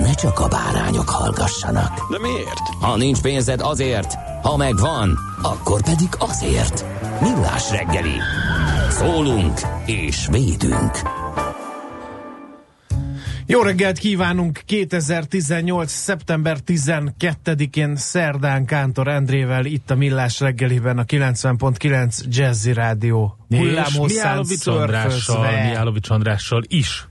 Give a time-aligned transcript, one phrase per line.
[0.00, 2.10] ne csak a bárányok hallgassanak.
[2.10, 2.68] De miért?
[2.80, 6.84] Ha nincs pénzed azért, ha megvan, akkor pedig azért.
[7.20, 8.16] Millás reggeli.
[8.90, 11.00] Szólunk és védünk.
[13.46, 15.92] Jó reggelt kívánunk 2018.
[15.92, 24.66] szeptember 12-én szerdán Kántor Endrével itt a Millás reggeliben a 90.9 Jazzy Rádió És Miálovics
[24.66, 27.08] Andrással, Miálovics Andrással is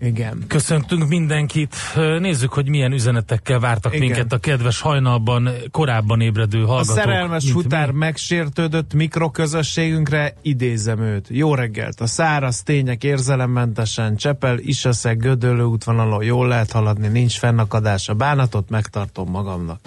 [0.00, 0.44] Igen.
[0.46, 1.76] Köszöntünk mindenkit.
[2.18, 4.06] Nézzük, hogy milyen üzenetekkel vártak Igen.
[4.06, 6.96] minket a kedves hajnalban, korábban ébredő A hallgatók.
[6.96, 7.98] szerelmes mint futár mi.
[7.98, 11.26] megsértődött mikroközösségünkre, idézem őt.
[11.28, 12.00] Jó reggelt!
[12.00, 18.08] A száraz tények érzelemmentesen Csepel, Isaszeg, Gödöllő útvonalon jól lehet haladni, nincs fennakadás.
[18.08, 19.80] A bánatot megtartom magamnak.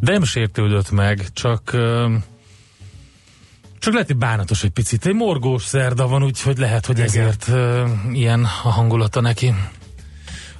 [0.00, 2.14] Nem sértődött meg, csak ö,
[3.80, 5.06] csak lehet, hogy bánatos egy picit.
[5.06, 9.54] Egy morgós szerda van, úgyhogy lehet, hogy ezért ö, ilyen a hangulata neki.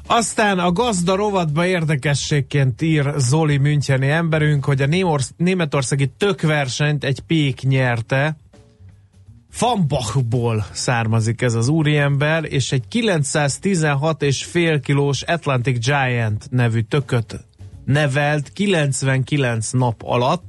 [0.07, 7.21] Aztán a gazda rovatba érdekességként ír Zoli Müncheni emberünk, hogy a Némorsz- németországi tökversenyt egy
[7.21, 8.37] pék nyerte.
[9.51, 17.45] Fambachból származik ez az úriember, és egy 916,5 kilós Atlantic Giant nevű tököt
[17.91, 20.45] nevelt 99 nap alatt.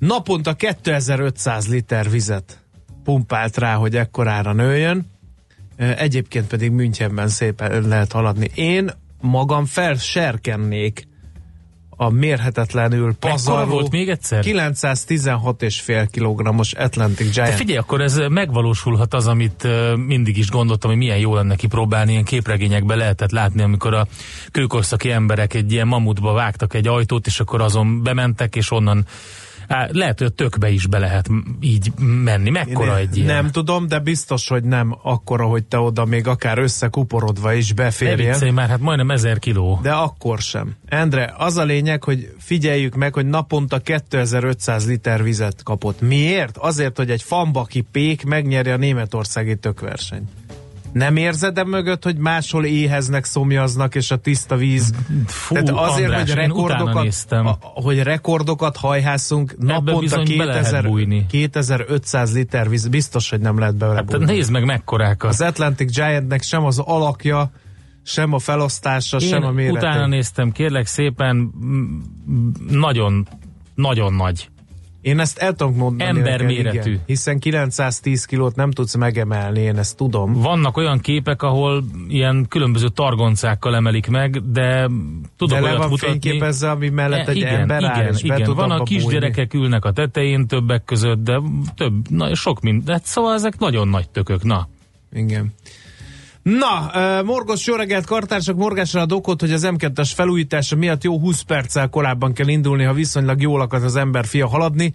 [0.00, 2.58] Naponta 2500 liter vizet
[3.04, 5.06] pumpált rá, hogy ekkorára nőjön.
[5.76, 8.50] Egyébként pedig Münchenben szépen lehet haladni.
[8.54, 8.90] Én
[9.20, 11.08] magam felserkennék
[11.90, 14.44] a mérhetetlenül pazarló volt még egyszer?
[14.44, 17.58] 916,5 kg-os Atlantic De Giant.
[17.58, 19.68] figyelj, akkor ez megvalósulhat az, amit
[20.06, 24.06] mindig is gondoltam, hogy milyen jó lenne kipróbálni, ilyen képregényekben lehetett látni, amikor a
[24.50, 29.06] kőkorszaki emberek egy ilyen mamutba vágtak egy ajtót, és akkor azon bementek, és onnan
[29.70, 31.28] Á, lehet, hogy a tökbe is be lehet
[31.60, 32.50] így menni.
[32.50, 33.26] Mekkora egy ilyen?
[33.34, 37.74] Nem tudom, de biztos, hogy nem akkora, hogy te oda még akár összekuporodva is Ne
[37.74, 38.30] beférjen.
[38.30, 39.78] viccelj már, hát majdnem ezer kiló.
[39.82, 40.74] De akkor sem.
[40.88, 46.00] Endre, az a lényeg, hogy figyeljük meg, hogy naponta 2500 liter vizet kapott.
[46.00, 46.56] Miért?
[46.56, 50.28] Azért, hogy egy fambaki pék megnyeri a németországi tökversenyt.
[50.92, 54.92] Nem érzed e mögött, hogy máshol éheznek, szomjaznak, és a tiszta víz...
[55.26, 57.46] Fú, Tehát azért, András, hogy rekordokat, néztem.
[57.46, 61.26] a, hogy rekordokat hajhászunk, naponta bizony be lehet 2000, bújni.
[61.28, 65.30] 2500 liter víz, biztos, hogy nem lehet belőle Hát nézd meg mekkorákat.
[65.30, 67.50] Az Atlantic Giantnek sem az alakja,
[68.02, 69.78] sem a felosztása, Én sem a mérete.
[69.78, 71.50] utána néztem, kérlek szépen,
[72.70, 73.28] nagyon,
[73.74, 74.48] nagyon nagy.
[75.00, 76.18] Én ezt el tudom mondani.
[76.18, 76.98] Emberméretű.
[77.06, 80.32] Hiszen 910 kilót nem tudsz megemelni, én ezt tudom.
[80.32, 84.88] Vannak olyan képek, ahol ilyen különböző targoncákkal emelik meg, de
[85.36, 86.20] tudok De olyat van mutatni.
[86.20, 88.46] fényképezve, ami mellett egy igen, ember áll, igen, és be igen.
[88.46, 91.40] tud Van a kisgyerekek ülnek a tetején többek között, de
[91.74, 92.90] több, na, sok mind.
[92.90, 94.68] Hát szóval ezek nagyon nagy tökök, na.
[95.12, 95.52] Igen.
[96.42, 101.18] Na, uh, Morgos jó reggelt, kartársak, morgásra ad okot, hogy az M2-es felújítása miatt jó
[101.18, 104.92] 20 perccel korábban kell indulni, ha viszonylag jól akar az ember fia haladni.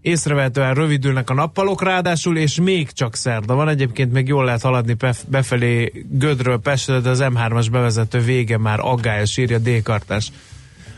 [0.00, 3.68] Észrevehetően rövidülnek a nappalok ráadásul, és még csak szerda van.
[3.68, 8.80] Egyébként még jól lehet haladni bef- befelé Gödről Pestre, de az M3-as bevezető vége már
[8.80, 10.32] aggályos, írja D-kartás.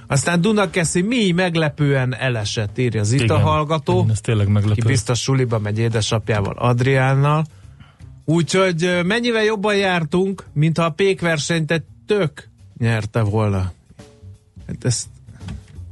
[0.07, 4.81] Aztán Dunakeszi mi meglepően elesett, írja Zita Igen, hallgató igen, ez tényleg meglepő.
[4.81, 7.45] ki biztos suliba megy édesapjával, Adriánnal.
[8.25, 12.49] Úgyhogy mennyivel jobban jártunk, mintha a pékversenyt tök
[12.79, 13.73] nyerte volna.
[14.67, 15.07] Hát ezt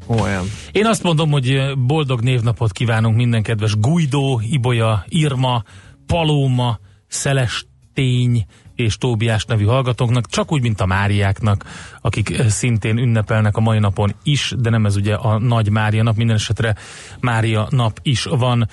[0.06, 0.44] olyan.
[0.72, 5.62] Én azt mondom, hogy boldog névnapot kívánunk minden kedves Guido, Ibolya, Irma,
[6.06, 11.64] Palóma, Szelestény és Tóbiás nevű hallgatóknak, csak úgy, mint a Máriáknak,
[12.00, 16.16] akik szintén ünnepelnek a mai napon is, de nem ez ugye a Nagy Mária nap,
[16.16, 16.76] minden esetre
[17.20, 18.68] Mária nap is van.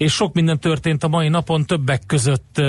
[0.00, 2.60] És sok minden történt a mai napon, többek között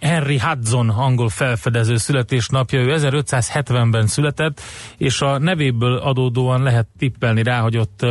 [0.00, 4.60] Henry Hudson angol felfedező születésnapja, ő 1570-ben született,
[4.96, 8.02] és a nevéből adódóan lehet tippelni rá, hogy ott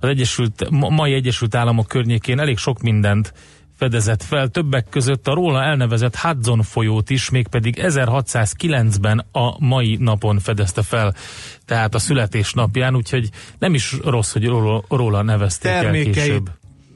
[0.00, 3.32] az Egyesült, ma- mai Egyesült Államok környékén elég sok mindent
[3.76, 10.38] fedezett fel, többek között a róla elnevezett Hudson folyót is, mégpedig 1609-ben a mai napon
[10.38, 11.14] fedezte fel,
[11.64, 13.28] tehát a születésnapján, úgyhogy
[13.58, 16.50] nem is rossz, hogy róla, róla nevezték el Termékeit, később.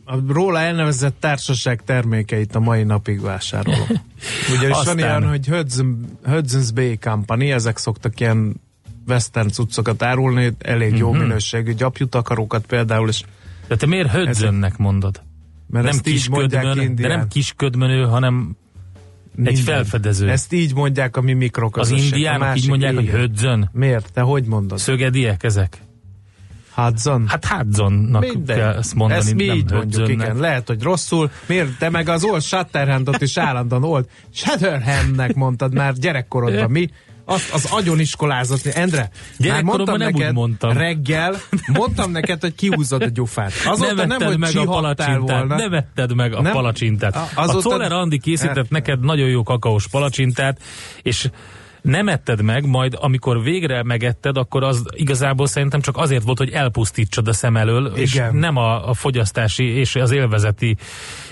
[0.05, 3.87] A róla elnevezett társaság termékeit a mai napig vásárolom.
[4.59, 8.55] Ugyanis Aztán- van ilyen, hogy Hudson, Hudson's Bay Company, ezek szoktak ilyen
[9.09, 11.21] western cuccokat árulni, elég jó Mhm.
[11.21, 13.23] minőségű gyapjutakarókat például, és
[13.69, 15.23] De te miért Hödzönnek mondod?
[15.69, 18.57] mert nem kisködmön, de nem kisködmönő, hanem
[19.37, 19.65] egy Minden.
[19.65, 20.29] felfedező.
[20.31, 22.13] Ezt így mondják a mi az mikroközösség.
[22.13, 23.17] a indiánok így mondják, hogy igen.
[23.17, 23.69] Hödzön.
[23.73, 24.13] Miért?
[24.13, 24.79] Te hogy mondod?
[24.79, 25.79] Szögediek ezek?
[26.75, 27.29] Hudson?
[27.29, 30.37] Hát Hudsonnak kell ezt mondani, Ezt mi nem így mondjuk, igen.
[30.37, 31.31] Lehet, hogy rosszul.
[31.47, 31.79] Miért?
[31.79, 34.05] Te meg az Old Shatterhandot is állandóan Old
[34.35, 36.71] Shatterhandnek mondtad már gyerekkorodban.
[36.71, 36.89] Mi?
[37.27, 38.67] Azt az agyon iskolázott.
[38.67, 40.73] Endre, már mondtam nem úgy neked mondtam.
[40.73, 41.35] reggel,
[41.73, 43.53] mondtam neked, hogy kiúzod a gyufát.
[43.67, 45.57] Azóta nem nem, hogy meg a palacsintát, volna.
[45.57, 46.53] nem vetted meg a Nem?
[46.53, 47.17] palacsintát.
[47.17, 50.59] A- A, azóta- Czoller Andi készített neked nagyon jó kakaós palacsintát,
[51.03, 51.29] és
[51.85, 56.51] nem etted meg, majd amikor végre megetted, akkor az igazából szerintem csak azért volt, hogy
[56.51, 58.37] elpusztítsad a szem elől, és Igen.
[58.37, 60.77] nem a, a fogyasztási és az élvezeti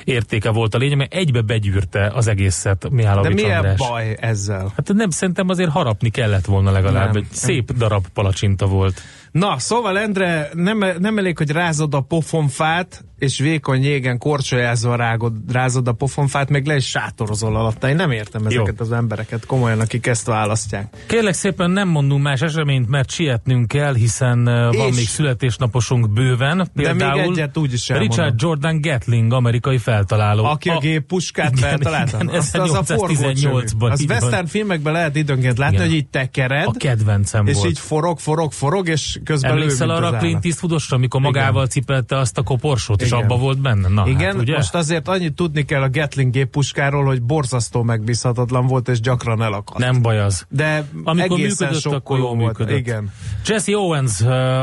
[0.05, 3.79] értéke volt a lényeg, mert egybe begyűrte az egészet De Mihálovics milyen András.
[3.89, 4.73] baj ezzel?
[4.77, 7.13] Hát nem, szerintem azért harapni kellett volna legalább.
[7.13, 7.23] Nem.
[7.23, 9.01] Egy szép darab palacsinta volt.
[9.33, 15.33] Na, szóval Endre, nem, nem elég, hogy rázod a pofonfát, és vékony jégen korcsolyázva rágod,
[15.53, 17.89] rázod a pofonfát, meg le is sátorozol alatta.
[17.89, 18.85] Én nem értem ezeket Jó.
[18.85, 20.95] az embereket komolyan, akik ezt választják.
[21.07, 26.11] Kérlek szépen nem mondunk más eseményt, mert sietnünk kell, hiszen uh, van És- még születésnaposunk
[26.13, 26.69] bőven.
[26.75, 28.17] Például még egyet úgyis elmondom.
[28.17, 30.45] Richard Jordan Gatling, amerikai feltaláló.
[30.45, 32.19] Aki a, géppuskát igen, feltalálta?
[32.23, 35.87] igen, Azt az a 1818-ban, Az western filmekben lehet időnként látni, Igen.
[35.87, 37.69] hogy így tekered, A kedvencem és volt.
[37.69, 40.45] így forog, forog, forog, és közben Emlékszel arra a Clint.
[40.45, 43.19] Eastwoodosra, amikor magával cipelte azt a koporsót, és Igen.
[43.19, 43.89] abba volt benne?
[43.89, 44.57] Na, Igen, hát, ugye?
[44.57, 49.79] most azért annyit tudni kell a Gatling géppuskáról, hogy borzasztó megbízhatatlan volt, és gyakran elakadt.
[49.79, 50.47] Nem baj az.
[50.49, 52.77] De Amikor működött, akkor jól működött.
[52.79, 53.13] Igen.
[53.47, 54.21] Jesse Owens,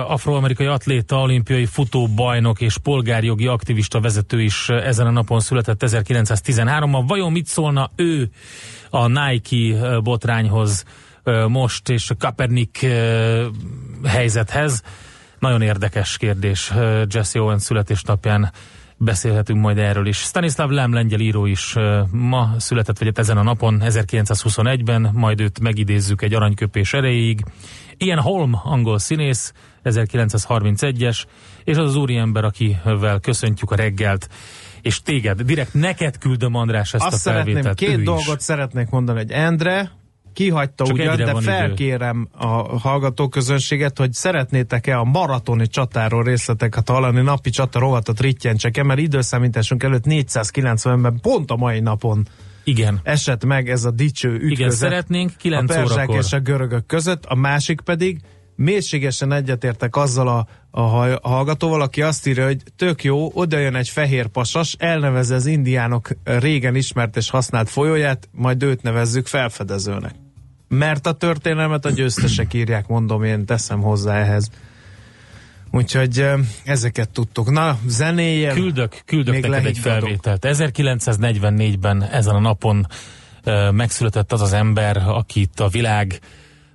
[0.08, 7.04] afroamerikai atléta, olimpiai futóbajnok és polgárjogi aktivista vezető is ezen a napon született 1913-ban.
[7.08, 8.30] Vajon mit szólna ő
[8.90, 10.84] a Nike botrányhoz
[11.48, 12.86] most és a Kaepernick
[14.04, 14.84] helyzethez?
[15.40, 16.74] Nagyon érdekes kérdés
[17.08, 18.52] Jesse Owens születésnapján
[18.98, 20.18] beszélhetünk majd erről is.
[20.18, 21.76] Stanislav Lem, lengyel író is
[22.12, 27.44] ma született, vagy hát ezen a napon, 1921-ben, majd őt megidézzük egy aranyköpés erejéig.
[27.98, 31.24] Ian Holm, angol színész, 1931-es,
[31.64, 34.30] és az az úriember, akivel köszöntjük a reggelt,
[34.82, 37.78] és téged, direkt neked küldöm András ezt Azt a szeretném, felvételt.
[37.78, 38.44] két ő dolgot is.
[38.44, 39.92] szeretnék mondani, hogy Endre
[40.34, 41.52] kihagyta Csak ugyan, de van idő.
[41.52, 49.00] felkérem a hallgatóközönséget, hogy szeretnétek-e a maratoni csatáról részleteket hallani, napi csata rovatot rittyentsek mert
[49.00, 52.28] időszámításunk előtt 490-ben pont a mai napon
[52.64, 53.00] Igen.
[53.04, 54.52] esett meg ez a dicső ütközet.
[54.58, 56.16] Igen, szeretnénk a 9 perzsák órakor.
[56.26, 58.20] és a görögök között, a másik pedig
[58.60, 63.90] mélységesen egyetértek azzal a, a hallgatóval, aki azt írja, hogy tök jó, oda jön egy
[63.90, 70.16] fehér pasas, elnevezi az indiánok régen ismert és használt folyóját, majd őt nevezzük felfedezőnek.
[70.68, 74.50] Mert a történelmet a győztesek írják, mondom, én teszem hozzá ehhez.
[75.72, 76.26] Úgyhogy
[76.64, 77.52] ezeket tudtuk.
[77.52, 78.54] Na, zenéjel.
[78.54, 80.46] Küldök, küldök Még neked egy felvételt.
[80.48, 82.88] 1944-ben ezen a napon
[83.72, 86.20] megszületett az az ember, akit a világ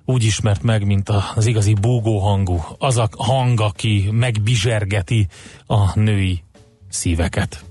[0.05, 2.63] úgy ismert meg, mint az igazi búgó hangú.
[2.77, 5.27] Az a hang, aki megbizsergeti
[5.65, 6.43] a női
[6.89, 7.65] szíveket.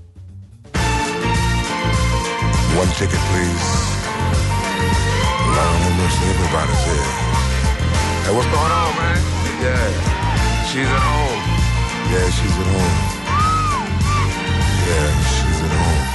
[2.77, 3.85] One ticket, please.
[5.55, 7.11] Have mercy, everybody's here.
[8.25, 9.17] Hey, what's going on, man?
[9.61, 9.87] Yeah,
[10.69, 11.43] she's at home.
[12.11, 12.95] Yeah, she's at home.
[14.87, 16.14] Yeah, she's at home.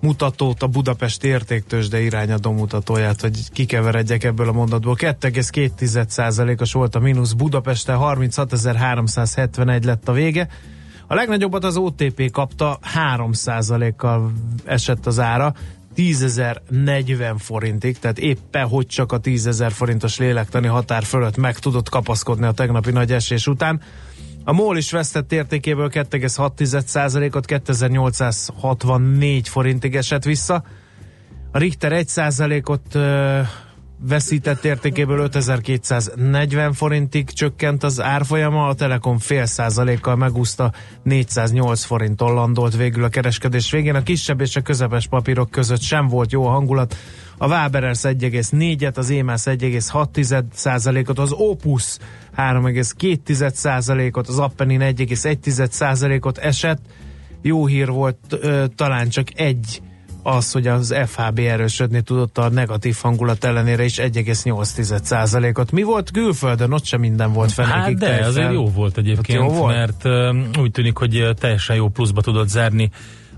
[0.00, 4.96] mutatót, a Budapest értéktősde irányadó mutatóját, hogy kikeveredjek ebből a mondatból.
[4.98, 10.48] 2,2%-os volt a mínusz, Budapesten 36.371 lett a vége.
[11.06, 12.78] A legnagyobbat az OTP kapta,
[13.16, 14.32] 3%-kal
[14.64, 15.54] esett az ára,
[15.96, 22.46] 10.040 forintig, tehát éppen hogy csak a 10.000 forintos lélektani határ fölött meg tudott kapaszkodni
[22.46, 23.80] a tegnapi nagy esés után.
[24.44, 30.64] A MOL is vesztett értékéből 2,6%-ot, 2864 forintig esett vissza.
[31.52, 33.40] A Richter 1%-ot ö,
[34.02, 42.76] veszített értékéből 5240 forintig csökkent az árfolyama, a Telekom fél százalékkal megúszta 408 forinton landolt
[42.76, 43.94] végül a kereskedés végén.
[43.94, 46.96] A kisebb és a közepes papírok között sem volt jó a hangulat.
[47.38, 51.96] A Waberers 1,4-et, az EMAS 1,6 százalékot, az Opus
[52.36, 56.80] 3,2 százalékot, az Appenin 1,1 százalékot esett.
[57.42, 59.80] Jó hír volt ö, talán csak egy
[60.22, 65.72] az, hogy az FHB erősödni tudott a negatív hangulat ellenére is 1,8%-ot.
[65.72, 66.72] Mi volt külföldön?
[66.72, 67.64] Ott sem minden volt fel.
[67.64, 68.28] Hát de, tejfel.
[68.28, 69.74] azért jó volt egyébként, jó volt?
[69.74, 72.90] mert uh, úgy tűnik, hogy teljesen jó pluszba tudott zárni.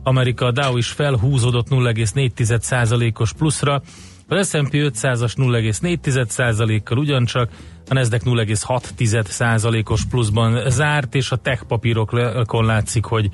[0.02, 3.82] Amerika a Dow is felhúzódott 0,4%-os pluszra,
[4.28, 7.50] az S&P 500-as 0,4%-kal ugyancsak,
[7.88, 13.30] a Nasdaq 0,6%-os pluszban zárt, és a tech papírokon látszik, hogy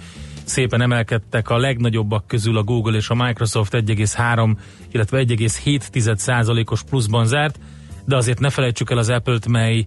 [0.48, 4.56] szépen emelkedtek a legnagyobbak közül a Google és a Microsoft 1,3,
[4.90, 7.58] illetve 1,7%-os pluszban zárt,
[8.04, 9.84] de azért ne felejtsük el az Apple-t, mely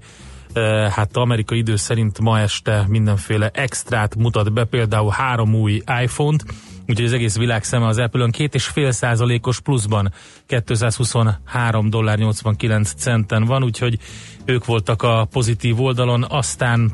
[0.53, 6.43] eh, hát amerikai idő szerint ma este mindenféle extrát mutat be, például három új iPhone-t,
[6.87, 10.13] úgyhogy az egész világ szeme az Apple-ön két és fél százalékos pluszban
[10.45, 13.99] 223 dollár 89 centen van, úgyhogy
[14.45, 16.91] ők voltak a pozitív oldalon, aztán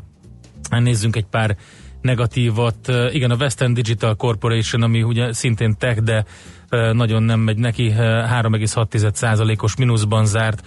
[0.70, 1.56] nézzünk egy pár
[2.00, 2.92] negatívat.
[3.12, 6.24] Igen, a Western Digital Corporation, ami ugye szintén tech, de
[6.92, 10.62] nagyon nem megy neki, uh, 3,6%-os mínuszban zárt.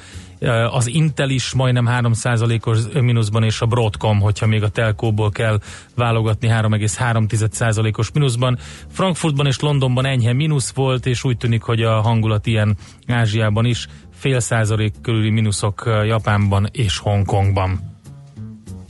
[0.71, 5.59] Az Intel is majdnem 3%-os mínuszban, és a Broadcom, hogyha még a telkóból kell
[5.95, 8.57] válogatni, 3,3%-os mínuszban.
[8.91, 13.87] Frankfurtban és Londonban enyhe mínusz volt, és úgy tűnik, hogy a hangulat ilyen Ázsiában is
[14.13, 17.90] fél százalék körüli mínuszok Japánban és Hongkongban.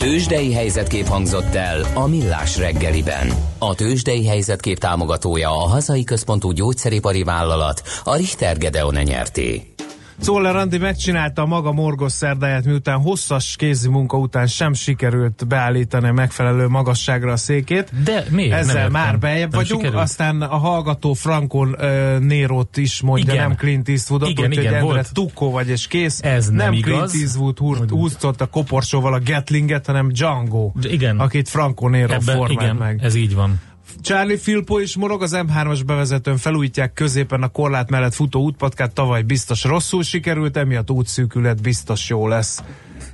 [0.02, 3.32] Tőzsdei helyzetkép hangzott el a Millás reggeliben.
[3.60, 9.74] A Tőzsdei helyzetkép támogatója a hazai központú gyógyszeripari vállalat, a Richter Gedeon nyerté.
[10.22, 16.12] Czoller Andi megcsinálta a maga morgos szerdáját, miután hosszas kézi munka után sem sikerült beállítani
[16.12, 18.04] megfelelő magasságra a székét.
[18.04, 18.54] De miért?
[18.54, 20.04] Ezzel Nem már Nem vagyunk, sikerült?
[20.04, 23.48] aztán a hallgató Frankon uh, Nérót is mondja, Igen.
[23.48, 26.20] nem Clint Eastwoodot, Igen, úgyhogy igen, Endre tukkó vagy és kész.
[26.24, 27.12] Ez nem igaz.
[27.12, 31.20] Clint Eastwood húr, húztott a koporsóval a Gatlinget, hanem Django, Igen.
[31.20, 33.00] akit Franco Nero Ebben, formált igen, meg.
[33.04, 33.60] ez így van.
[34.02, 39.22] Charlie Filpo is morog, az M3-as bevezetőn felújítják középen a korlát mellett futó útpatkát, tavaly
[39.22, 42.64] biztos rosszul sikerült, emiatt útszűkület biztos jó lesz.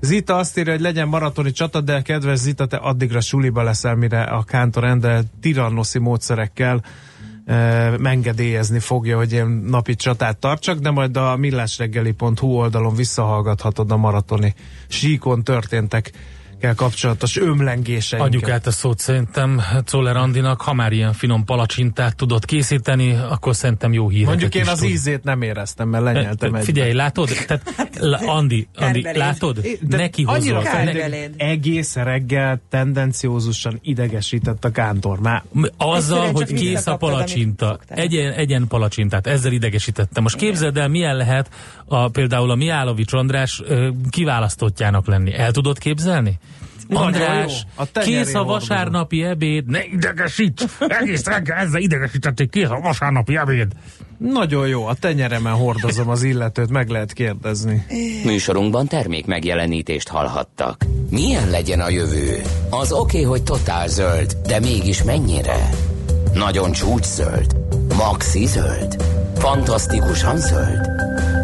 [0.02, 4.22] Zita azt írja, hogy legyen maratoni csata, de kedves Zita, te addigra suliba leszel, mire
[4.22, 6.84] a Kántor Ende tirannoszi módszerekkel
[7.46, 7.56] e,
[8.04, 14.54] engedélyezni fogja, hogy ilyen napi csatát tartsak, de majd a millásreggeli.hu oldalon visszahallgathatod a maratoni
[14.88, 16.12] síkon történtek
[16.76, 18.34] kapcsolatos ömlengéseinket.
[18.34, 23.56] Adjuk át a szót szerintem Czoller Andinak, ha már ilyen finom palacsintát tudott készíteni, akkor
[23.56, 24.90] szerintem jó híreket Mondjuk én is az tud.
[24.90, 26.64] ízét nem éreztem, mert lenyeltem egy.
[26.64, 27.30] Figyelj, látod?
[27.48, 29.60] Tehát, la- Andi, Andi, látod?
[29.82, 35.20] De Neki annyira Ne, egész reggel tendenciózusan idegesített a kántor.
[35.20, 35.44] Már
[35.78, 37.80] azzal, hogy kész a palacsinta.
[37.88, 40.24] Egyen, egyen palacsintát, ezzel idegesítettem.
[40.24, 41.50] Most képzeld el, milyen lehet
[41.88, 45.34] a, például a Miálovics András ö, kiválasztottjának lenni.
[45.34, 46.40] El tudod képzelni?
[46.90, 47.84] András, jó.
[47.84, 48.46] A kész a hordozom.
[48.46, 50.64] vasárnapi ebéd, ne idegesíts!
[50.80, 53.72] Egész reggel ezzel idegesítették, kész a vasárnapi ebéd.
[54.18, 57.86] nagyon jó, a tenyeremen hordozom az illetőt, meg lehet kérdezni.
[58.26, 60.86] Műsorunkban termék megjelenítést hallhattak.
[61.10, 62.42] Milyen legyen a jövő?
[62.70, 65.70] Az oké, hogy totál zöld, de mégis mennyire?
[66.34, 67.56] Nagyon csúcs zöld?
[67.96, 69.04] Maxi zöld?
[69.36, 70.97] Fantasztikusan zöld?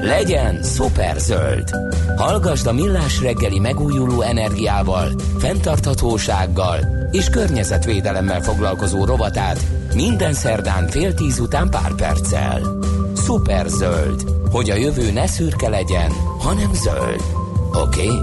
[0.04, 1.70] Legyen szuper zöld!
[2.18, 6.80] Hallgasd a Millás reggeli megújuló energiával, fenntarthatósággal
[7.12, 9.60] és környezetvédelemmel foglalkozó rovatát
[9.94, 12.62] minden szerdán fél tíz után pár perccel.
[13.16, 17.24] Szuper zöld, hogy a jövő ne szürke legyen, hanem zöld.
[17.74, 18.10] Oké?
[18.10, 18.22] Okay?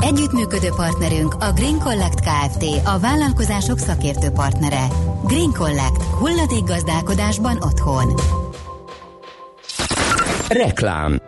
[0.00, 2.64] Együttműködő partnerünk a Green Collect Kft.
[2.84, 4.86] A vállalkozások szakértő partnere.
[5.24, 6.02] Green Collect.
[6.02, 8.14] Hulladék gazdálkodásban otthon.
[10.50, 11.20] Reklám.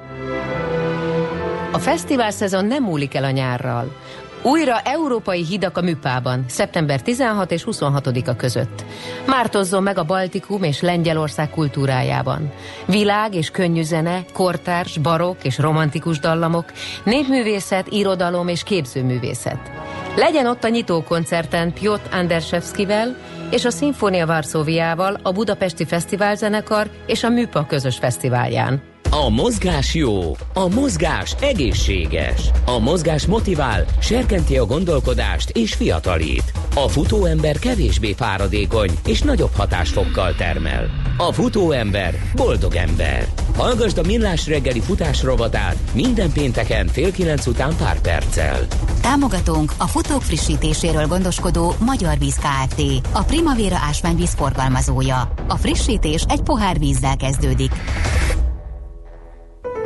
[1.72, 3.96] A fesztivál szezon nem múlik el a nyárral.
[4.42, 8.84] Újra európai hidak a Műpában, szeptember 16 és 26-a között.
[9.26, 12.52] Mártozzon meg a Baltikum és Lengyelország kultúrájában.
[12.86, 16.72] Világ és könnyű zene, kortárs, barokk és romantikus dallamok,
[17.04, 19.70] népművészet, irodalom és képzőművészet.
[20.16, 23.16] Legyen ott a nyitókoncerten Piotr Anderszewskivel
[23.50, 28.91] és a Szimfónia Varsóviával, a Budapesti Fesztiválzenekar és a Műpa közös fesztiválján.
[29.14, 32.50] A mozgás jó, a mozgás egészséges.
[32.64, 36.52] A mozgás motivál, serkenti a gondolkodást és fiatalít.
[36.74, 40.90] A futóember kevésbé fáradékony és nagyobb hatásfokkal termel.
[41.16, 43.28] A futóember boldog ember.
[43.56, 48.66] Hallgasd a Millás reggeli futás rovatát minden pénteken fél kilenc után pár perccel.
[49.00, 52.82] Támogatónk a futók frissítéséről gondoskodó Magyar Víz Kft.
[53.12, 55.32] A Primavera ásványvíz forgalmazója.
[55.48, 57.72] A frissítés egy pohár vízzel kezdődik.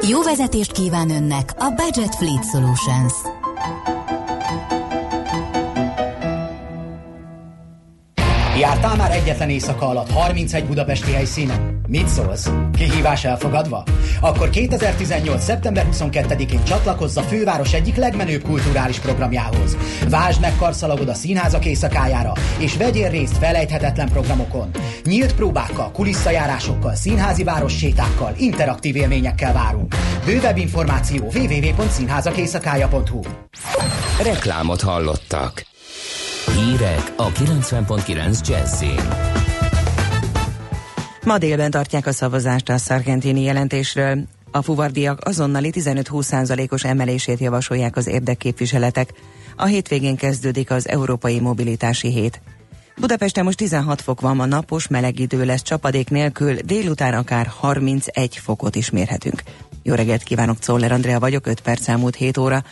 [0.09, 3.13] Jó vezetést kíván önnek a Budget Fleet Solutions.
[8.59, 11.81] Jártál már egyetlen éjszaka alatt 31 budapesti helyszínen?
[11.89, 12.51] Mit szólsz?
[12.77, 13.85] Kihívás elfogadva?
[14.21, 15.43] Akkor 2018.
[15.43, 19.77] szeptember 22-én csatlakozz a főváros egyik legmenőbb kulturális programjához.
[20.09, 24.71] Vásd meg karszalagod a színházak éjszakájára, és vegyél részt felejthetetlen programokon.
[25.05, 29.95] Nyílt próbákkal, kuliszajárásokkal, színházi város sétákkal, interaktív élményekkel várunk.
[30.25, 33.21] Bővebb információ www.színházakéjszakája.hu
[34.23, 35.75] Reklámot hallottak.
[36.57, 39.01] Hírek a 90.9 Jazzin.
[41.25, 44.19] Ma délben tartják a szavazást a szargentini jelentésről.
[44.51, 49.13] A fuvardiak azonnali 15-20%-os emelését javasolják az érdekképviseletek.
[49.57, 52.41] A hétvégén kezdődik az Európai Mobilitási Hét.
[52.97, 58.37] Budapesten most 16 fok van, ma napos, meleg idő lesz csapadék nélkül, délután akár 31
[58.37, 59.43] fokot is mérhetünk.
[59.83, 62.65] Jó reggelt kívánok, Czoller Andrea vagyok, 5 perc elmúlt 7 óra.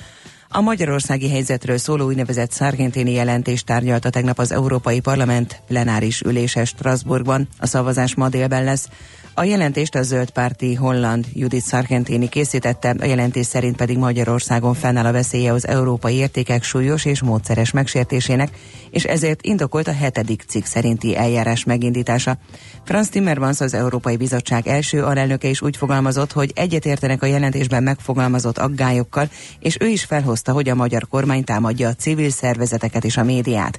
[0.56, 7.48] A magyarországi helyzetről szóló úgynevezett szargentini jelentést tárgyalta tegnap az Európai Parlament plenáris ülése Strasbourgban.
[7.58, 8.88] A szavazás ma délben lesz.
[9.36, 15.04] A jelentést a zöld párti holland Judith Sargentini készítette, a jelentés szerint pedig Magyarországon fennáll
[15.04, 18.50] a veszélye az európai értékek súlyos és módszeres megsértésének,
[18.90, 22.38] és ezért indokolt a hetedik cikk szerinti eljárás megindítása.
[22.84, 28.58] Franz Timmermans az Európai Bizottság első alelnöke is úgy fogalmazott, hogy egyetértenek a jelentésben megfogalmazott
[28.58, 33.24] aggályokkal, és ő is felhozta, hogy a magyar kormány támadja a civil szervezeteket és a
[33.24, 33.78] médiát.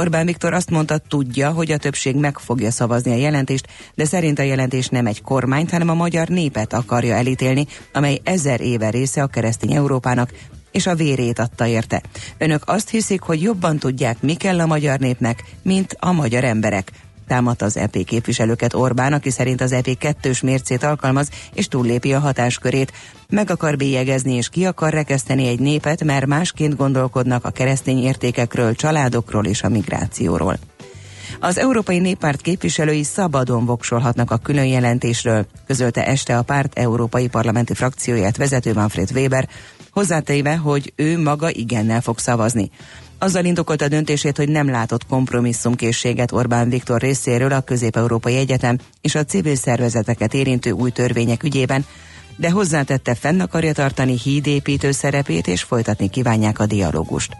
[0.00, 4.38] Orbán Viktor azt mondta, tudja, hogy a többség meg fogja szavazni a jelentést, de szerint
[4.38, 9.22] a jelentés nem egy kormányt, hanem a magyar népet akarja elítélni, amely ezer éve része
[9.22, 10.32] a keresztény Európának,
[10.70, 12.02] és a vérét adta érte.
[12.38, 16.90] Önök azt hiszik, hogy jobban tudják, mi kell a magyar népnek, mint a magyar emberek
[17.30, 22.18] támadt az EP képviselőket Orbán, aki szerint az EP kettős mércét alkalmaz és túllépi a
[22.18, 22.92] hatáskörét.
[23.28, 28.74] Meg akar bélyegezni és ki akar rekeszteni egy népet, mert másként gondolkodnak a keresztény értékekről,
[28.74, 30.58] családokról és a migrációról.
[31.40, 37.74] Az Európai Néppárt képviselői szabadon voksolhatnak a külön jelentésről, közölte este a párt európai parlamenti
[37.74, 39.48] frakcióját vezető Manfred Weber,
[39.90, 42.70] hozzátéve, hogy ő maga igennel fog szavazni.
[43.22, 49.14] Azzal indokolta a döntését, hogy nem látott kompromisszumkészséget Orbán Viktor részéről a Közép-Európai Egyetem és
[49.14, 51.84] a civil szervezeteket érintő új törvények ügyében,
[52.36, 57.36] de hozzátette fenn akarja tartani hídépítő szerepét és folytatni kívánják a dialógust.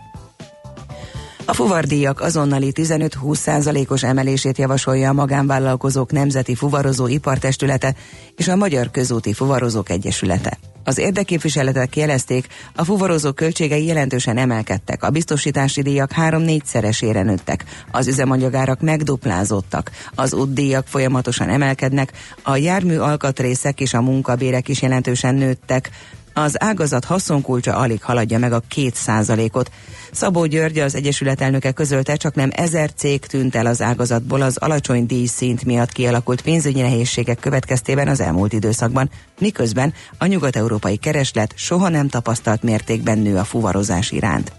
[1.45, 7.95] A fuvardíjak azonnali 15-20%-os emelését javasolja a magánvállalkozók Nemzeti Fuvarozó Ipartestülete
[8.37, 10.59] és a Magyar Közúti Fuvarozók Egyesülete.
[10.85, 18.81] Az érdekképviseletek jelezték, a fuvarozók költségei jelentősen emelkedtek, a biztosítási díjak három-négyszeresére nőttek, az üzemanyagárak
[18.81, 22.13] megduplázódtak, az útdíjak folyamatosan emelkednek,
[22.43, 25.91] a jármű alkatrészek és a munkabérek is jelentősen nőttek,
[26.33, 29.71] az ágazat haszonkulcsa alig haladja meg a két százalékot.
[30.13, 34.57] Szabó György, az Egyesület elnöke közölte, csak nem ezer cég tűnt el az ágazatból az
[34.57, 41.89] alacsony díjszint miatt kialakult pénzügyi nehézségek következtében az elmúlt időszakban, miközben a nyugat-európai kereslet soha
[41.89, 44.53] nem tapasztalt mértékben nő a fuvarozás iránt.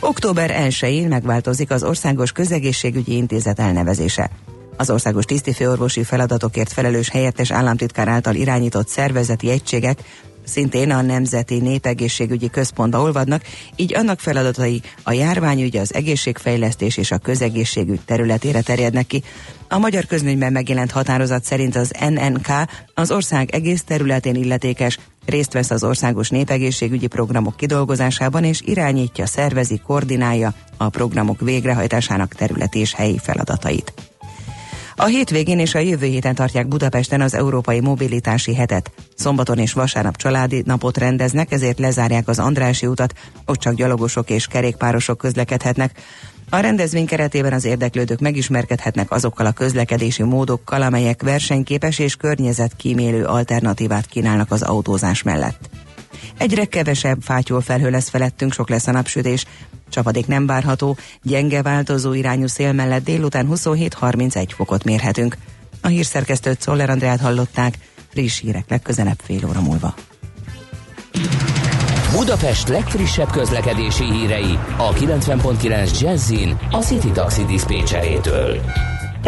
[0.00, 4.30] Október 1-én megváltozik az Országos Közegészségügyi Intézet elnevezése.
[4.76, 9.98] Az országos tisztifőorvosi feladatokért felelős helyettes államtitkár által irányított szervezeti egységek
[10.48, 13.42] szintén a Nemzeti Népegészségügyi Központba olvadnak,
[13.76, 19.22] így annak feladatai a járványügy, az egészségfejlesztés és a közegészségügy területére terjednek ki.
[19.68, 22.48] A magyar köznyűben megjelent határozat szerint az NNK
[22.94, 29.80] az ország egész területén illetékes, részt vesz az országos népegészségügyi programok kidolgozásában és irányítja, szervezi,
[29.86, 33.92] koordinálja a programok végrehajtásának területi és helyi feladatait.
[35.00, 38.90] A hétvégén és a jövő héten tartják Budapesten az Európai Mobilitási Hetet.
[39.14, 43.14] Szombaton és vasárnap családi napot rendeznek, ezért lezárják az Andrási utat,
[43.46, 46.00] ott csak gyalogosok és kerékpárosok közlekedhetnek.
[46.50, 54.06] A rendezvény keretében az érdeklődők megismerkedhetnek azokkal a közlekedési módokkal, amelyek versenyképes és környezetkímélő alternatívát
[54.06, 55.70] kínálnak az autózás mellett.
[56.36, 59.44] Egyre kevesebb fátyol felhő lesz felettünk, sok lesz a napsütés.
[59.88, 65.36] Csapadék nem várható, gyenge változó irányú szél mellett délután 27-31 fokot mérhetünk.
[65.80, 69.94] A hírszerkesztőt Szoller Andrát hallották, friss hírek legközelebb fél óra múlva.
[72.12, 78.60] Budapest legfrissebb közlekedési hírei a 90.9 Jazzin a City Taxi Dispécsejétől.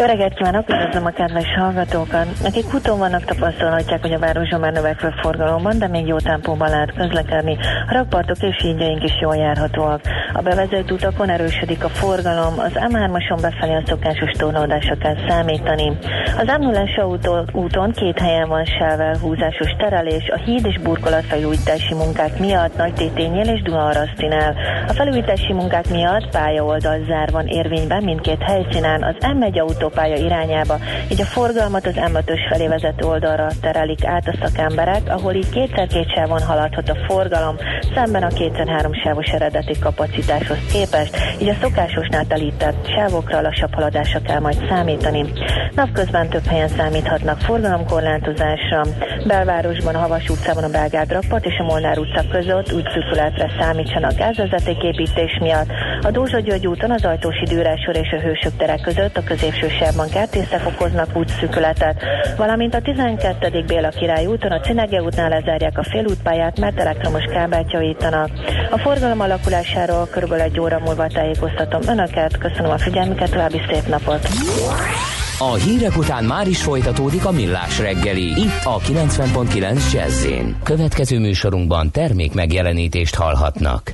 [0.01, 2.27] Jó reggelt kívánok, üdvözlöm a kedves hallgatókat.
[2.45, 6.93] Akik futón vannak, tapasztalhatják, hogy a városban már növekvő forgalomban, de még jó tempóban lehet
[6.93, 7.57] közlekedni.
[7.87, 10.01] A rakpartok és hídjaink is jól járhatóak.
[10.33, 15.97] A bevezető utakon erősödik a forgalom, az M3-ason befelé a szokásos tornódásra kell számítani.
[16.37, 16.63] Az m
[17.53, 22.93] úton két helyen van sávvel húzásos terelés, a híd és burkolat felújítási munkák miatt Nagy
[22.93, 24.55] Tétényél és Dunaharasztinál.
[24.87, 29.59] A felújítási munkák miatt pályaoldal zár van érvényben mindkét helyszínen, az M1
[29.91, 30.79] autópálya irányába,
[31.11, 36.13] így a forgalmat az M5-ös felé vezető oldalra terelik át a szakemberek, ahol így kétszer-két
[36.13, 37.55] sávon haladhat a forgalom,
[37.93, 44.39] szemben a kétszer-három sávos eredeti kapacitáshoz képest, így a szokásosnál telített sávokra lassabb haladásra kell
[44.39, 45.25] majd számítani.
[45.75, 48.81] Napközben több helyen számíthatnak forgalomkorlátozásra.
[49.27, 54.13] Belvárosban a Havas utcában a Belgárd rakpat és a Molnár utca között úgy szűkületre számítsanak
[54.13, 55.67] gázvezetéképítés miatt.
[56.01, 60.09] A Dózsa György úton az Ajtósi Dűrásor és a Hősök tere között a középső sávban
[60.09, 62.03] kertészre fokoznak útszűkületet,
[62.37, 63.63] valamint a 12.
[63.67, 68.29] Béla Király úton a Cinege útnál lezárják a félútpályát, mert elektromos kábelt javítanak.
[68.71, 72.37] A forgalom alakulásáról körülbelül egy óra múlva tájékoztatom Önöket.
[72.37, 74.27] Köszönöm a figyelmüket, további szép napot!
[75.39, 80.27] A hírek után már is folytatódik a millás reggeli, itt a 90.9 jazz
[80.63, 83.93] Következő műsorunkban termék megjelenítést hallhatnak.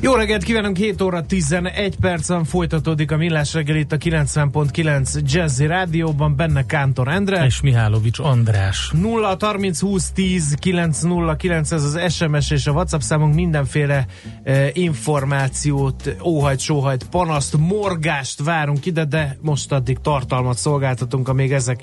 [0.00, 5.66] Jó reggelt kívánunk, 7 óra 11 percen folytatódik a Millás reggel itt a 90.9 Jazzy
[5.66, 7.44] Rádióban, benne Kántor Endre.
[7.44, 8.90] És Mihálovics András.
[9.00, 14.06] 0 30 20 10 909 ez az SMS és a WhatsApp számunk mindenféle
[14.42, 21.82] eh, információt, óhajt, sóhajt, panaszt, morgást várunk ide, de most addig tartalmat szolgáltatunk, amíg ezek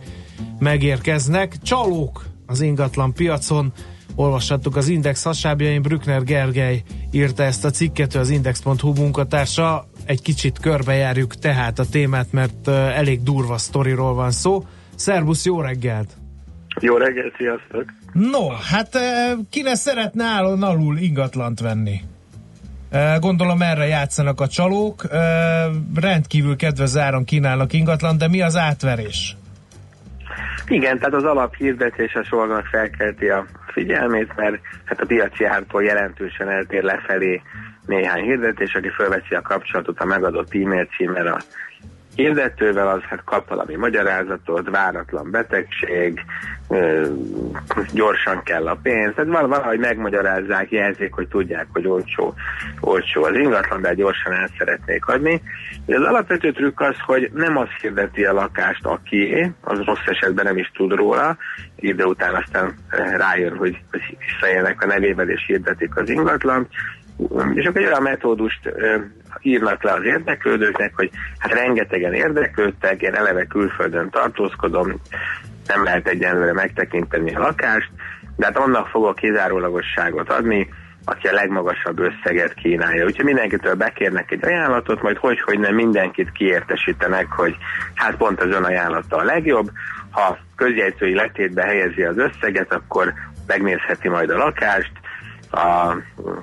[0.59, 1.55] megérkeznek.
[1.63, 3.73] Csalók az ingatlan piacon,
[4.15, 9.87] olvashattuk az Index hasábjain, Brückner Gergely írta ezt a cikket, ő az Index.hu munkatársa.
[10.05, 14.63] Egy kicsit körbejárjuk tehát a témát, mert elég durva sztoriról van szó.
[14.95, 16.09] Szerbusz, jó reggelt!
[16.79, 17.85] Jó reggelt, sziasztok!
[18.13, 22.01] No, hát uh, kire szeretne állon alul ingatlant venni?
[23.19, 25.07] Gondolom erre játszanak a csalók.
[25.95, 29.37] Rendkívül kedvező áron kínálnak ingatlan, de mi az átverés?
[30.73, 36.49] Igen, tehát az alaphirdetés a sorgnak felkelti a figyelmét, mert hát a piaci ártól jelentősen
[36.49, 37.41] eltér lefelé
[37.85, 41.41] néhány hirdetés, aki felveszi a kapcsolatot a megadott e-mail címmel a
[42.15, 46.25] hirdetővel, az hát kap valami magyarázatot, váratlan betegség,
[47.93, 52.33] gyorsan kell a pénz, tehát valahogy megmagyarázzák, jelzik, hogy tudják, hogy olcsó,
[52.79, 55.41] olcsó az ingatlan, de gyorsan el szeretnék adni.
[55.85, 60.57] Az alapvető trükk az, hogy nem az hirdeti a lakást, aki, az rossz esetben nem
[60.57, 61.37] is tud róla,
[61.75, 62.73] idő után aztán
[63.17, 63.77] rájön, hogy,
[64.27, 66.67] visszajelnek a nevével és hirdetik az ingatlan,
[67.53, 68.73] és akkor egy olyan metódust
[69.41, 75.01] írnak le az érdeklődőknek, hogy hát rengetegen érdeklődtek, én eleve külföldön tartózkodom,
[75.67, 77.89] nem lehet egyenlőre megtekinteni a lakást,
[78.35, 80.69] de hát annak fogok kizárólagosságot adni,
[81.05, 83.05] aki a legmagasabb összeget kínálja.
[83.05, 87.55] Úgyhogy mindenkitől bekérnek egy ajánlatot, majd hogy, hogy nem mindenkit kiértesítenek, hogy
[87.93, 89.71] hát pont az ön ajánlata a legjobb.
[90.09, 93.13] Ha közjegyzői letétbe helyezi az összeget, akkor
[93.47, 94.91] megnézheti majd a lakást,
[95.51, 95.95] a,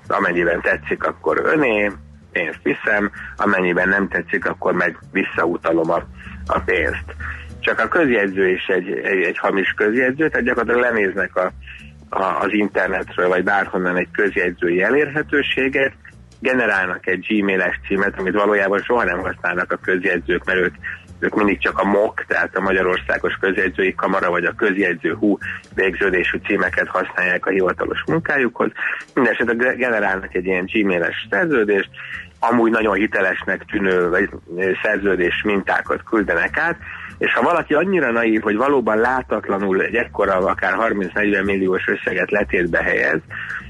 [0.08, 1.90] amennyiben tetszik, akkor öné,
[2.32, 6.02] pénzt viszem, amennyiben nem tetszik, akkor meg visszautalom a,
[6.46, 7.14] a pénzt.
[7.60, 11.52] Csak a közjegyző is egy, egy, egy hamis közjegyző, tehát gyakorlatilag lenéznek a,
[12.08, 15.92] a, az internetről, vagy bárhonnan egy közjegyzői elérhetőséget,
[16.40, 20.74] generálnak egy gmail-es címet, amit valójában soha nem használnak a közjegyzők, mert ők
[21.20, 25.36] ők mindig csak a MOK, tehát a Magyarországos Közjegyzői Kamara, vagy a Közjegyző HU
[25.74, 28.70] végződésű címeket használják a hivatalos munkájukhoz.
[29.14, 31.90] Mindenesetre generálnak egy ilyen gmail-es szerződést,
[32.38, 34.28] amúgy nagyon hitelesnek tűnő vagy
[34.82, 36.76] szerződés mintákat küldenek át,
[37.18, 42.82] és ha valaki annyira naív, hogy valóban látatlanul egy ekkora, akár 30-40 milliós összeget letétbe
[42.82, 43.20] helyez,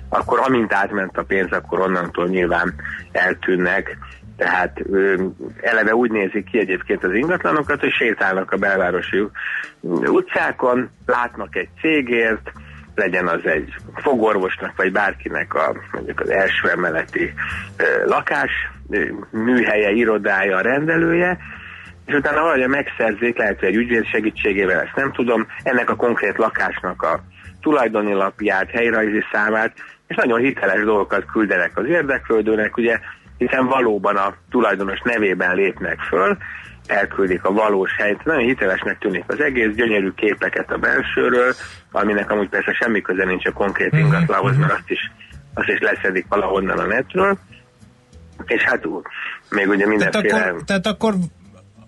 [0.09, 2.75] akkor amint átment a pénz, akkor onnantól nyilván
[3.13, 3.97] eltűnnek
[4.41, 5.25] tehát ö,
[5.61, 9.25] eleve úgy nézik ki egyébként az ingatlanokat, hogy sétálnak a belvárosi
[10.07, 12.53] utcákon, látnak egy cégért,
[12.95, 17.33] legyen az egy fogorvosnak, vagy bárkinek a, mondjuk az első emeleti
[17.77, 18.51] ö, lakás,
[18.91, 21.39] ö, műhelye, irodája, rendelője,
[22.07, 26.37] és utána valahogy megszerzik, lehet, hogy egy ügyvéd segítségével, ezt nem tudom, ennek a konkrét
[26.37, 27.21] lakásnak a
[27.61, 29.73] tulajdoni lapját, helyrajzi számát,
[30.07, 32.99] és nagyon hiteles dolgokat küldenek az érdeklődőnek, ugye
[33.41, 36.37] hiszen valóban a tulajdonos nevében lépnek föl,
[36.87, 38.25] elküldik a valós helyt.
[38.25, 41.55] Nagyon hitelesnek tűnik az egész, gyönyörű képeket a belsőről,
[41.91, 45.11] aminek amúgy persze semmi köze nincs a konkrét Mhm, ingatlanhoz, mert azt is,
[45.55, 47.39] azt is leszedik valahonnan a netről.
[48.47, 48.85] És hát
[49.51, 50.49] még ugye Tehát mindenféle...
[50.49, 51.15] akkor, tehát akkor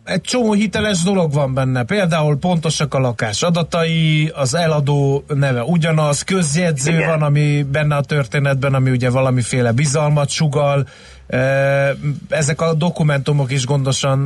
[0.05, 1.85] egy csomó hiteles dolog van benne.
[1.85, 7.09] Például pontosak a lakás adatai, az eladó neve ugyanaz, közjegyző Igen.
[7.09, 10.87] van, ami benne a történetben, ami ugye valamiféle bizalmat sugal.
[12.29, 14.19] Ezek a dokumentumok is gondosan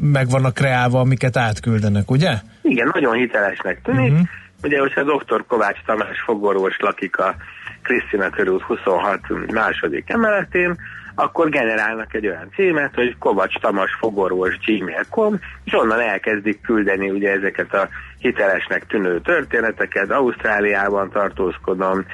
[0.00, 2.32] meg vannak kreálva, amiket átküldenek, ugye?
[2.62, 4.12] Igen, nagyon hitelesnek tűnik.
[4.12, 4.26] Uh-huh.
[4.62, 5.44] Ugye, hogyha a dr.
[5.46, 7.34] Kovács Tamás fogorvos lakik a
[7.82, 9.20] Krisztina körút 26
[9.52, 10.76] második emeletén,
[11.14, 17.30] akkor generálnak egy olyan címet, hogy Kovács Tamás fogorvos gmail.com, és onnan elkezdik küldeni ugye
[17.30, 20.10] ezeket a hitelesnek tűnő történeteket.
[20.10, 22.04] Ausztráliában tartózkodom,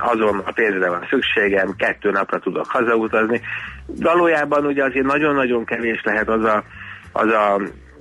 [0.00, 3.40] azon a pénzre van szükségem, kettő napra tudok hazautazni.
[3.86, 6.64] Valójában ugye azért nagyon-nagyon kevés lehet az a,
[7.12, 7.60] az a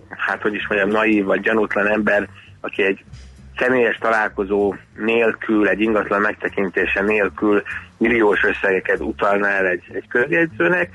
[0.10, 2.28] hát hogy is mondjam, naív vagy gyanútlan ember,
[2.62, 3.04] aki egy
[3.58, 7.64] személyes találkozó nélkül, egy ingatlan megtekintése nélkül
[7.98, 10.90] milliós összegeket utalna el egy, egy közjegyzőnek,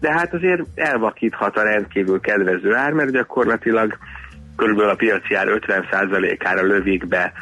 [0.00, 3.98] de hát azért elvakíthat a rendkívül kedvező ár, mert gyakorlatilag
[4.56, 7.32] körülbelül a piaci ár 50%-ára lövik be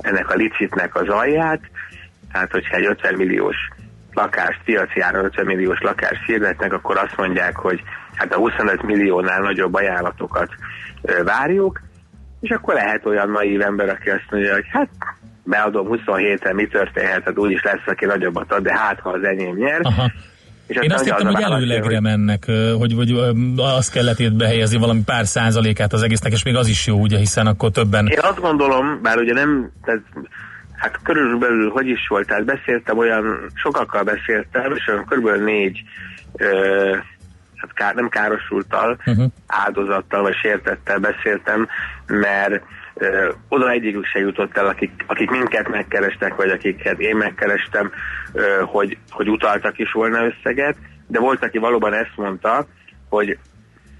[0.00, 1.60] ennek a licitnek az alját,
[2.32, 3.56] tehát hogyha egy 50 milliós
[4.12, 7.82] lakást, piaci áron 50 milliós lakást hirdetnek, akkor azt mondják, hogy
[8.14, 10.48] hát a 25 milliónál nagyobb ajánlatokat
[11.24, 11.80] várjuk,
[12.40, 14.88] és akkor lehet olyan naív ember, aki azt mondja, hogy hát
[15.42, 19.56] beadom 27-en, mi történhet, hát úgyis lesz, aki nagyobbat ad, de hát ha az enyém
[19.56, 19.80] nyer.
[19.82, 20.10] Aha.
[20.66, 22.44] És Én azt hittem, hogy előlegre mennek,
[22.78, 23.14] hogy, hogy
[23.56, 27.46] azt kellett behelyezni valami pár százalékát az egésznek, és még az is jó, ugye, hiszen
[27.46, 28.06] akkor többen...
[28.06, 30.00] Én azt gondolom, bár ugye nem, tehát,
[30.76, 35.82] hát körülbelül hogy is volt, tehát beszéltem olyan, sokakkal beszéltem, és olyan körülbelül négy
[36.36, 36.96] ö,
[37.56, 39.26] hát kár, nem károsultal, uh-huh.
[39.46, 41.68] áldozattal vagy sértettel beszéltem,
[42.06, 42.62] mert
[42.94, 47.90] ö, oda egyikük se jutott el, akik, akik minket megkerestek, vagy akiket én megkerestem,
[48.32, 52.66] ö, hogy, hogy utaltak is volna összeget, de volt, aki valóban ezt mondta,
[53.08, 53.38] hogy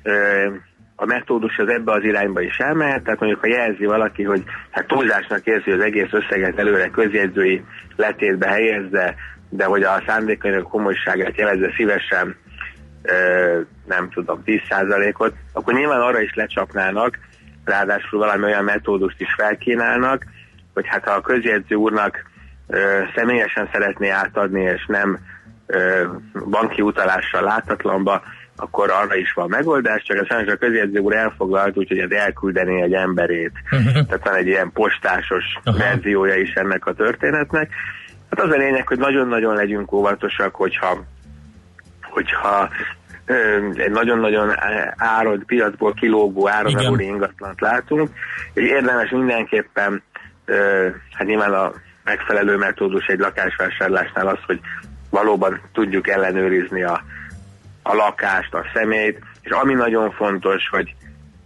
[0.03, 0.47] ö,
[0.97, 4.87] a metódus az ebbe az irányba is elmehet, tehát mondjuk ha jelzi valaki, hogy hát
[4.87, 7.65] túlzásnak érzi az egész összeget előre közjegyzői
[7.97, 9.15] letétbe helyezze,
[9.49, 12.37] de hogy a szándékainak komolyságát jelezze szívesen
[13.87, 17.19] nem tudom, 10%-ot, akkor nyilván arra is lecsapnának,
[17.65, 20.27] ráadásul valami olyan metódust is felkínálnak,
[20.75, 22.31] hogy hát ha a közjegyző úrnak
[22.67, 25.19] ö, személyesen szeretné átadni, és nem
[25.67, 26.05] ö,
[26.51, 28.23] banki utalással látatlanba,
[28.57, 32.83] akkor arra is van megoldás, csak a sajnos a közjegyző úr elfoglalt, úgyhogy ez elküldeni
[32.83, 33.53] egy emberét.
[33.71, 33.93] Uh-huh.
[33.93, 35.79] Tehát van egy ilyen postásos uh-huh.
[35.79, 37.71] verziója is ennek a történetnek.
[38.31, 41.05] Hát az a lényeg, hogy nagyon-nagyon legyünk óvatosak, hogyha
[42.17, 42.69] hogyha
[43.75, 44.53] egy nagyon-nagyon
[44.97, 48.11] árad, piacból kilógó áron ingatlant látunk,
[48.53, 50.03] és érdemes mindenképpen,
[51.13, 51.73] hát nyilván a
[52.05, 54.61] megfelelő metódus egy lakásvásárlásnál az, hogy
[55.11, 57.03] valóban tudjuk ellenőrizni a,
[57.91, 60.95] a lakást, a szemét, és ami nagyon fontos, hogy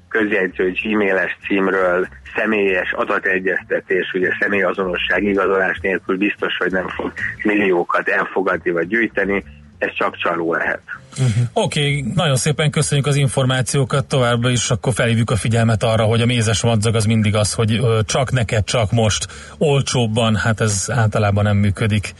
[0.08, 8.70] közjegyző e-mailes címről személyes adategyeztetés, ugye személyazonosság igazolás nélkül biztos, hogy nem fog milliókat elfogadni
[8.70, 9.44] vagy gyűjteni,
[9.78, 10.80] ez csak csaló lehet.
[11.10, 11.44] Uh-huh.
[11.52, 16.20] Oké, okay, nagyon szépen köszönjük az információkat, továbbá is akkor felhívjuk a figyelmet arra, hogy
[16.20, 19.26] a mézes madzag az mindig az, hogy csak neked, csak most,
[19.58, 22.14] olcsóbban, hát ez általában nem működik.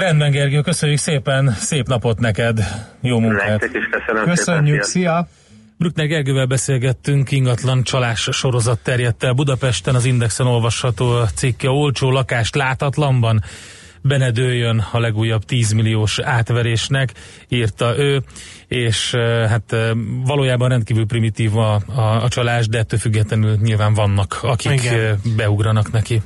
[0.00, 2.58] Rendben, Gergő, köszönjük szépen, szép napot neked,
[3.00, 3.48] jó munkát!
[3.48, 5.28] Nektek is köszönöm Köszönjük, szépen, szia!
[5.76, 12.54] Brückner Gergővel beszélgettünk, ingatlan csalás sorozat terjedt el Budapesten, az Indexen olvasható cikke olcsó lakást
[12.54, 13.42] látatlanban
[14.02, 17.12] benedőjön a legújabb 10 milliós átverésnek,
[17.48, 18.22] írta ő,
[18.66, 19.14] és
[19.48, 19.76] hát
[20.24, 25.20] valójában rendkívül primitív a, a, a csalás, de ettől függetlenül nyilván vannak, akik Igen.
[25.36, 26.22] beugranak neki.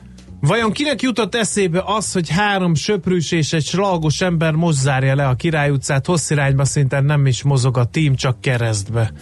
[0.47, 5.29] Vajon kinek jutott eszébe az, hogy három söprűs és egy slagos ember most zárja le
[5.29, 9.13] a Király utcát, hosszirányba szinten nem is mozog a tím, csak keresztbe?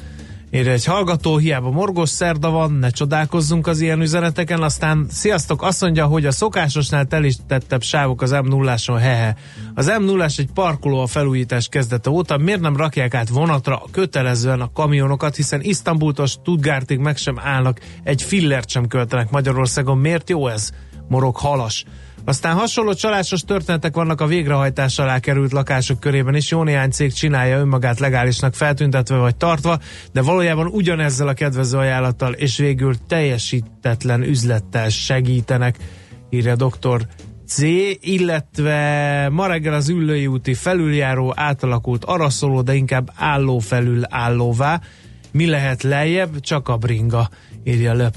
[0.55, 5.81] írja egy hallgató, hiába morgos szerda van, ne csodálkozzunk az ilyen üzeneteken, aztán sziasztok, azt
[5.81, 9.37] mondja, hogy a szokásosnál telítettebb sávok az m 0 hehe.
[9.75, 14.61] Az m 0 egy parkoló a felújítás kezdete óta, miért nem rakják át vonatra kötelezően
[14.61, 20.49] a kamionokat, hiszen Isztambultól Stuttgartig meg sem állnak, egy fillert sem költenek Magyarországon, miért jó
[20.49, 20.73] ez?
[21.12, 21.85] Morog halas.
[22.25, 26.51] Aztán hasonló csalásos történetek vannak a végrehajtás alá került lakások körében is.
[26.51, 29.79] Jó néhány cég csinálja önmagát legálisnak feltüntetve vagy tartva,
[30.12, 35.77] de valójában ugyanezzel a kedvező ajánlattal és végül teljesítetlen üzlettel segítenek,
[36.31, 37.07] írja dr.
[37.46, 37.59] C,
[38.01, 44.81] illetve ma reggel az Üllői úti felüljáró átalakult araszoló, de inkább álló felül állóvá.
[45.33, 46.40] Mi lehet lejjebb?
[46.40, 47.29] Csak a bringa,
[47.64, 48.11] írja Le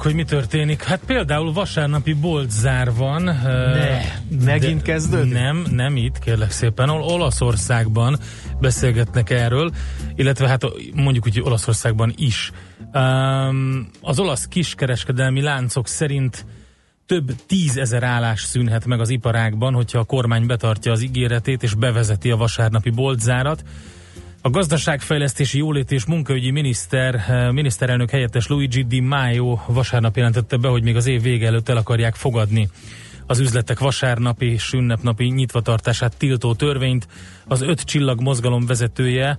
[0.00, 0.82] nézzük, hogy mi történik.
[0.82, 3.22] Hát például vasárnapi boltzár van.
[3.22, 4.00] Ne,
[4.44, 5.32] megint kezdődik?
[5.32, 6.88] Nem, nem itt, kérlek szépen.
[6.88, 8.18] Ol- Olaszországban
[8.60, 9.70] beszélgetnek erről,
[10.16, 10.62] illetve hát
[10.94, 12.52] mondjuk úgy, Olaszországban is.
[12.92, 16.46] Um, az olasz kiskereskedelmi láncok szerint
[17.06, 22.30] több tízezer állás szűnhet meg az iparágban, hogyha a kormány betartja az ígéretét és bevezeti
[22.30, 23.62] a vasárnapi boltzárat.
[24.42, 30.68] A gazdaságfejlesztési jólét és munkaügyi miniszter, eh, miniszterelnök helyettes Luigi Di Maio vasárnap jelentette be,
[30.68, 32.68] hogy még az év vége előtt el akarják fogadni
[33.26, 37.08] az üzletek vasárnapi és ünnepnapi nyitvatartását tiltó törvényt.
[37.46, 39.38] Az öt csillag mozgalom vezetője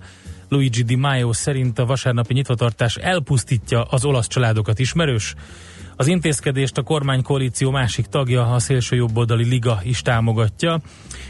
[0.49, 5.35] Luigi Di Maio szerint a vasárnapi nyitvatartás elpusztítja az olasz családokat ismerős.
[6.01, 10.79] Az intézkedést a kormánykoalíció másik tagja, a szélső jobboldali liga is támogatja.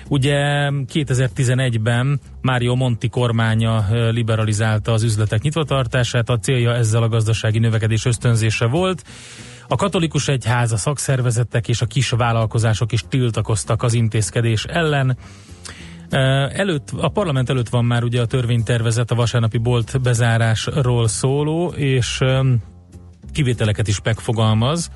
[0.07, 8.05] Ugye 2011-ben Mário Monti kormánya liberalizálta az üzletek nyitvatartását, a célja ezzel a gazdasági növekedés
[8.05, 9.03] ösztönzése volt.
[9.67, 15.17] A katolikus egyház, a szakszervezetek és a kis vállalkozások is tiltakoztak az intézkedés ellen.
[16.53, 22.22] Előtt, a parlament előtt van már ugye a törvénytervezet a vasárnapi bolt bezárásról szóló, és
[23.32, 24.92] kivételeket is megfogalmaz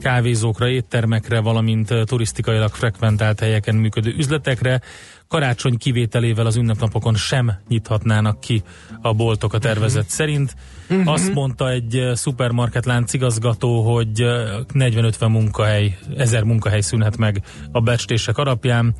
[0.00, 4.80] kávézókra, éttermekre, valamint turisztikailag frekventált helyeken működő üzletekre.
[5.28, 8.62] Karácsony kivételével az ünnepnapokon sem nyithatnának ki
[9.02, 10.54] a boltok a tervezet szerint.
[10.88, 11.08] Mhm.
[11.08, 17.80] Azt mondta egy eh, szupermarketlánc igazgató, hogy eh, 40-50 munkahely, ezer munkahely szűnhet meg a
[17.80, 18.94] becslések alapján.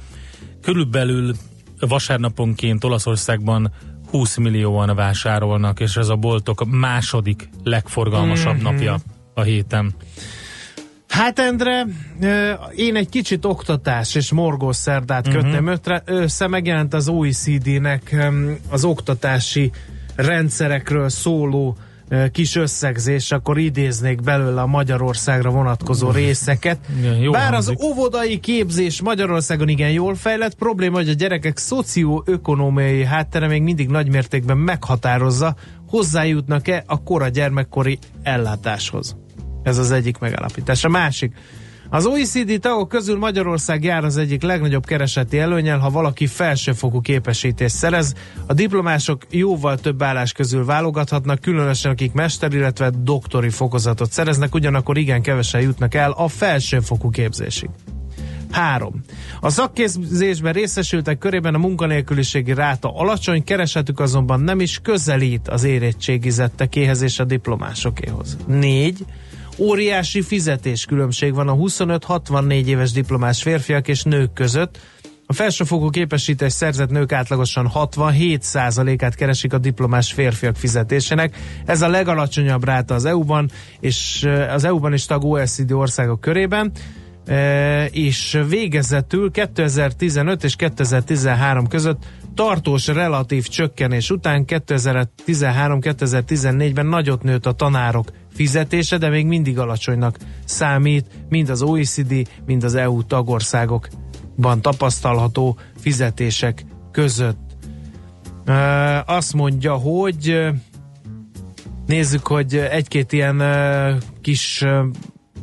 [0.63, 1.35] Körülbelül
[1.79, 3.73] vasárnaponként Olaszországban
[4.11, 8.63] 20 millióan vásárolnak, és ez a boltok második legforgalmasabb Mhm.
[8.63, 8.99] napja
[9.35, 9.95] a héten.
[11.09, 11.87] Hát Endre,
[12.77, 15.35] én egy kicsit oktatás és morgós szerdát Mhm.
[15.37, 18.17] kötném ötre, össze, megjelent az OECD-nek
[18.69, 19.71] az oktatási
[20.15, 21.77] rendszerekről szóló
[22.33, 26.79] kis összegzés, akkor idéznék belőle a Magyarországra vonatkozó részeket.
[26.99, 27.79] Igen, Bár hangzik.
[27.79, 33.89] az óvodai képzés Magyarországon igen jól fejlett, probléma, hogy a gyerekek szocioökonomiai háttere még mindig
[33.89, 35.55] nagymértékben meghatározza,
[35.89, 39.17] hozzájutnak-e a kora gyermekkori ellátáshoz.
[39.63, 40.85] Ez az egyik megállapítás.
[40.85, 41.35] A másik.
[41.93, 47.75] Az OECD tagok közül Magyarország jár az egyik legnagyobb kereseti előnyel, ha valaki felsőfokú képesítést
[47.75, 48.15] szerez.
[48.47, 54.99] A diplomások jóval több állás közül válogathatnak, különösen akik mester, illetve doktori fokozatot szereznek, ugyanakkor
[54.99, 57.71] igen kevesen jutnak el a felsőfokú képzésig.
[58.51, 59.03] 3.
[59.41, 67.03] A szakképzésben részesültek körében a munkanélküliségi ráta alacsony, keresetük azonban nem is közelít az érettségizettekéhez
[67.03, 68.37] és a diplomásokéhoz.
[68.47, 69.05] 4.
[69.61, 74.79] Óriási fizetéskülönbség van a 25-64 éves diplomás férfiak és nők között.
[75.27, 81.37] A felsőfokú képesítés szerzett nők átlagosan 67%-át keresik a diplomás férfiak fizetésének.
[81.67, 83.51] Ez a legalacsonyabb ráta az EU-ban,
[83.81, 86.73] és eh, az EU-ban is tag OECD országok körében.
[87.27, 92.05] E, és végezetül 2015 és 2013 között
[92.35, 101.07] tartós relatív csökkenés után 2013-2014-ben nagyot nőtt a tanárok fizetése, de még mindig alacsonynak számít,
[101.29, 107.57] mind az OECD, mind az EU tagországokban tapasztalható fizetések között.
[109.07, 110.49] Azt mondja, hogy
[111.87, 113.43] nézzük, hogy egy-két ilyen
[114.21, 114.65] kis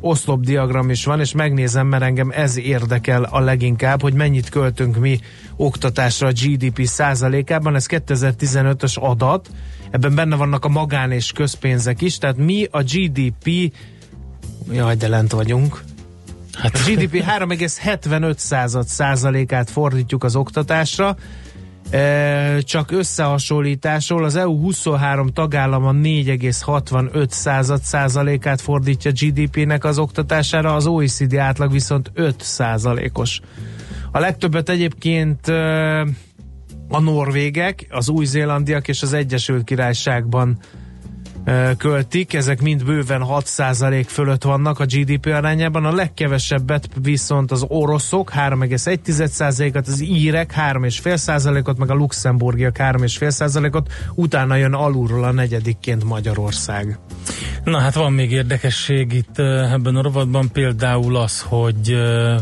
[0.00, 5.20] oszlopdiagram is van, és megnézem, mert engem ez érdekel a leginkább, hogy mennyit költünk mi
[5.58, 9.50] oktatásra a GDP százalékában, ez 2015-ös adat,
[9.90, 13.72] ebben benne vannak a magán és közpénzek is, tehát mi a GDP,
[14.72, 15.82] jaj, de lent vagyunk,
[16.52, 21.16] Hát, a GDP 3,75 század százalékát fordítjuk az oktatásra,
[21.90, 30.86] E, csak összehasonlításról az EU 23 tagállama 4,65 század százalékát fordítja GDP-nek az oktatására, az
[30.86, 33.40] OECD átlag viszont 5 százalékos.
[34.12, 35.46] A legtöbbet egyébként
[36.88, 40.58] a norvégek, az új-zélandiak és az Egyesült Királyságban
[41.76, 48.32] költik, ezek mind bőven 6% fölött vannak a GDP arányában, a legkevesebbet viszont az oroszok
[48.36, 56.98] 3,1%-at, az írek 3,5%-ot, meg a luxemburgiak 3,5%-ot, utána jön alulról a negyedikként Magyarország.
[57.64, 59.38] Na hát van még érdekesség itt
[59.72, 61.92] ebben a rovatban, például az, hogy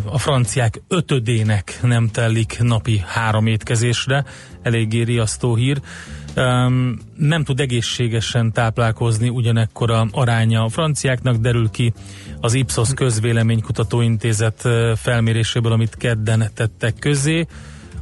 [0.05, 4.25] a franciák ötödének nem telik napi három étkezésre,
[4.63, 5.81] eléggé riasztó hír.
[6.37, 11.93] Um, nem tud egészségesen táplálkozni ugyanekkora aránya a franciáknak, derül ki
[12.41, 17.47] az Ipsos közvéleménykutatóintézet felméréséből, amit kedden tettek közé.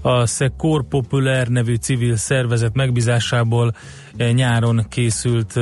[0.00, 3.74] A Secours Populaire nevű civil szervezet megbízásából
[4.16, 5.54] nyáron készült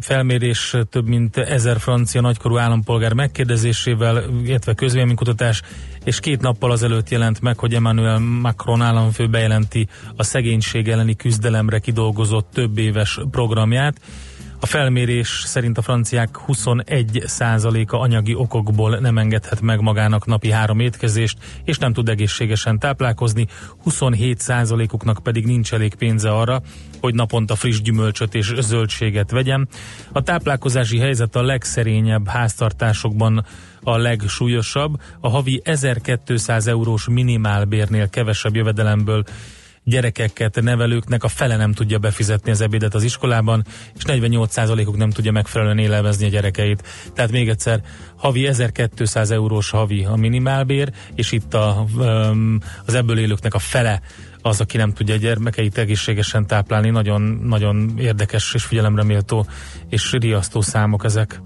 [0.00, 5.62] felmérés több mint ezer francia nagykorú állampolgár megkérdezésével, illetve közvéleménykutatás,
[6.04, 11.78] és két nappal azelőtt jelent meg, hogy Emmanuel Macron államfő bejelenti a szegénység elleni küzdelemre
[11.78, 14.00] kidolgozott több éves programját.
[14.60, 21.38] A felmérés szerint a franciák 21%-a anyagi okokból nem engedhet meg magának napi három étkezést,
[21.64, 23.46] és nem tud egészségesen táplálkozni,
[23.84, 26.62] 27%-uknak pedig nincs elég pénze arra,
[27.00, 29.68] hogy naponta friss gyümölcsöt és zöldséget vegyen.
[30.12, 33.44] A táplálkozási helyzet a legszerényebb háztartásokban
[33.82, 35.00] a legsúlyosabb.
[35.20, 39.24] A havi 1200 eurós minimálbérnél kevesebb jövedelemből
[39.88, 43.64] gyerekeket nevelőknek a fele nem tudja befizetni az ebédet az iskolában,
[43.96, 46.82] és 48%-uk nem tudja megfelelően élelmezni a gyerekeit.
[47.14, 47.80] Tehát még egyszer,
[48.16, 51.86] havi 1200 eurós havi a minimálbér, és itt a,
[52.86, 54.00] az ebből élőknek a fele
[54.42, 56.90] az, aki nem tudja a gyermekeit egészségesen táplálni.
[56.90, 59.46] Nagyon, nagyon érdekes és figyelemre méltó
[59.88, 61.40] és riasztó számok ezek.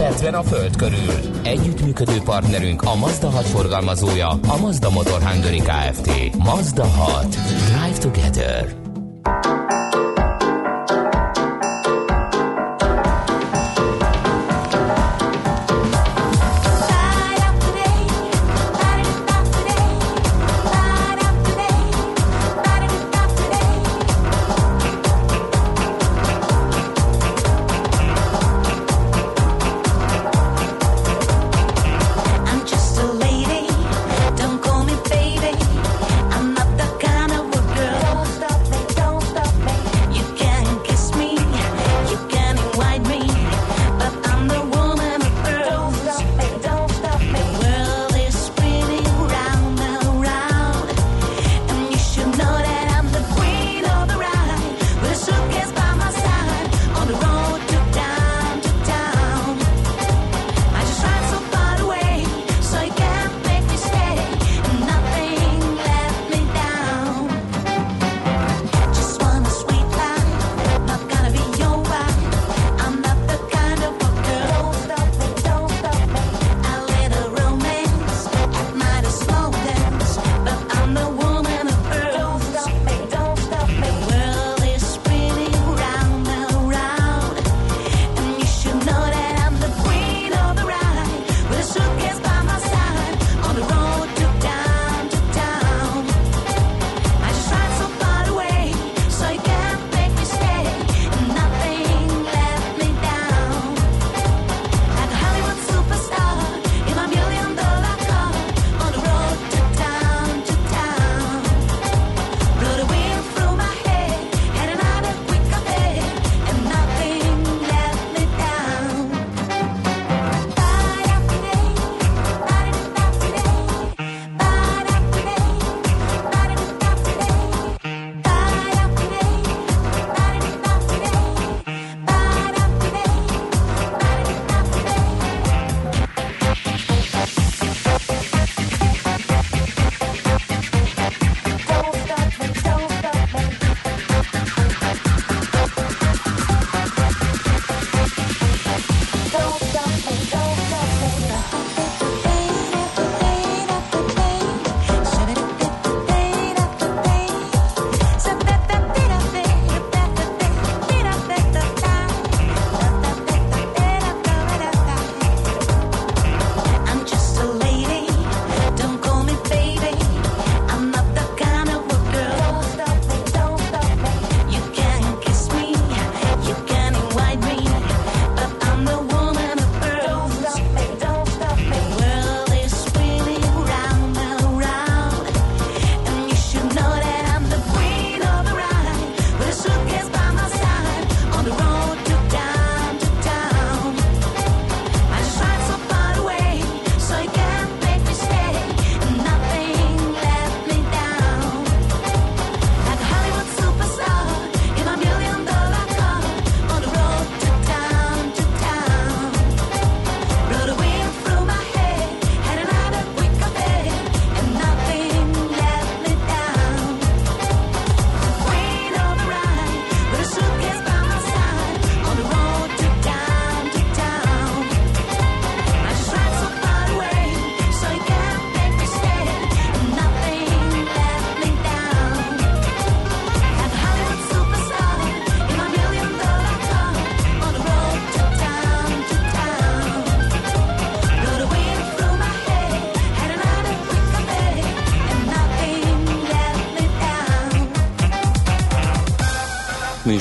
[0.00, 1.14] Percben a Föld körül.
[1.42, 6.36] Együttműködő partnerünk a Mazda 6 forgalmazója, a Mazda Motor Hungary Kft.
[6.36, 7.26] Mazda 6.
[7.66, 8.78] Drive together.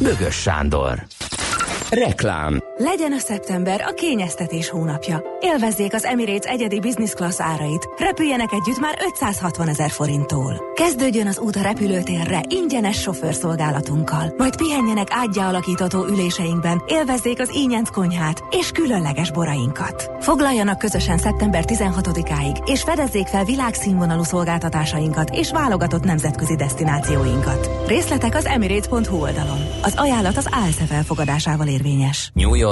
[0.00, 1.02] Bögös Sándor.
[1.90, 2.60] Reklám.
[2.84, 5.22] Legyen a szeptember a kényeztetés hónapja.
[5.40, 7.88] Élvezzék az Emirates egyedi business class árait.
[7.96, 10.72] Repüljenek együtt már 560 ezer forinttól.
[10.74, 14.34] Kezdődjön az út a repülőtérre ingyenes sofőrszolgálatunkkal.
[14.36, 20.10] Majd pihenjenek ágyá alakítató üléseinkben, élvezzék az ínyenc konyhát és különleges borainkat.
[20.20, 27.70] Foglaljanak közösen szeptember 16-áig, és fedezzék fel világszínvonalú szolgáltatásainkat és válogatott nemzetközi destinációinkat.
[27.86, 29.58] Részletek az emirates.hu oldalon.
[29.82, 32.30] Az ajánlat az ALSZE felfogadásával érvényes.
[32.34, 32.71] New York,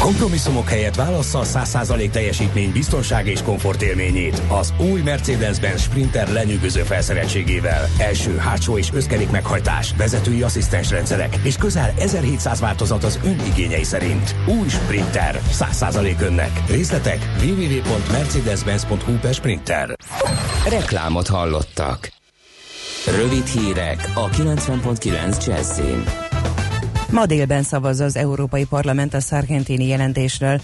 [0.00, 6.82] Kompromisszumok helyett válassza a 100% teljesítmény, biztonság és komfort élményét az új Mercedes-Benz Sprinter lenyűgöző
[6.82, 7.88] felszereltségével.
[7.98, 13.84] Első, hátsó és összkerék meghajtás, vezetői asszisztens rendszerek és közel 1700 változat az ön igényei
[13.84, 14.34] szerint.
[14.46, 15.40] Új Sprinter.
[15.50, 16.50] 100% önnek.
[16.68, 19.96] Részletek www.mercedes-benz.hu per Sprinter.
[20.68, 22.08] Reklámot hallottak.
[23.16, 26.27] Rövid hírek a 90.9 Jazzin.
[27.10, 30.60] Ma délben szavaz az Európai Parlament a Sargentini jelentésről.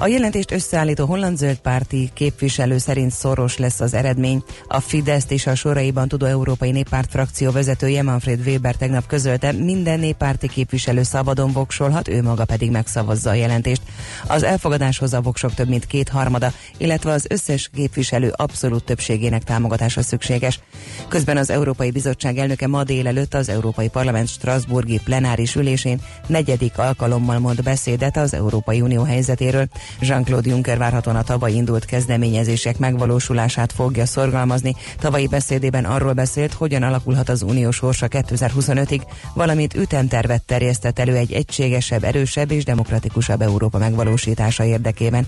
[0.00, 4.42] A jelentést összeállító holland-zöld párti képviselő szerint szoros lesz az eredmény.
[4.68, 9.98] A Fidesz és a soraiban tudó Európai Néppárt frakció vezetője Manfred Weber tegnap közölte, minden
[9.98, 13.82] néppárti képviselő szabadon voksolhat, ő maga pedig megszavazza a jelentést.
[14.26, 20.60] Az elfogadáshoz a voksok több mint kétharmada, illetve az összes képviselő abszolút többségének támogatása szükséges.
[21.08, 27.38] Közben az Európai Bizottság elnöke ma délelőtt az Európai Parlament Strasburgi plenáris ülésén negyedik alkalommal
[27.38, 29.68] mond beszédet az Európai Unió helyzetéről.
[30.00, 34.74] Jean-Claude Juncker várhatóan a tavaly indult kezdeményezések megvalósulását fogja szorgalmazni.
[35.00, 39.00] Tavalyi beszédében arról beszélt, hogyan alakulhat az unió sorsa 2025-ig,
[39.34, 45.26] valamint ütemtervet terjesztett elő egy egységesebb, erősebb és demokratikusabb Európa megvalósítása érdekében.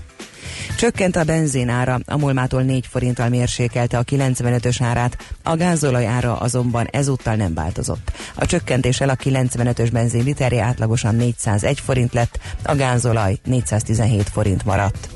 [0.77, 6.37] Csökkent a benzin ára, a Molmától 4 forinttal mérsékelte a 95-ös árát, a gázolaj ára
[6.37, 8.13] azonban ezúttal nem változott.
[8.35, 15.09] A csökkentéssel a 95-ös benzin literje átlagosan 401 forint lett, a gázolaj 417 forint maradt.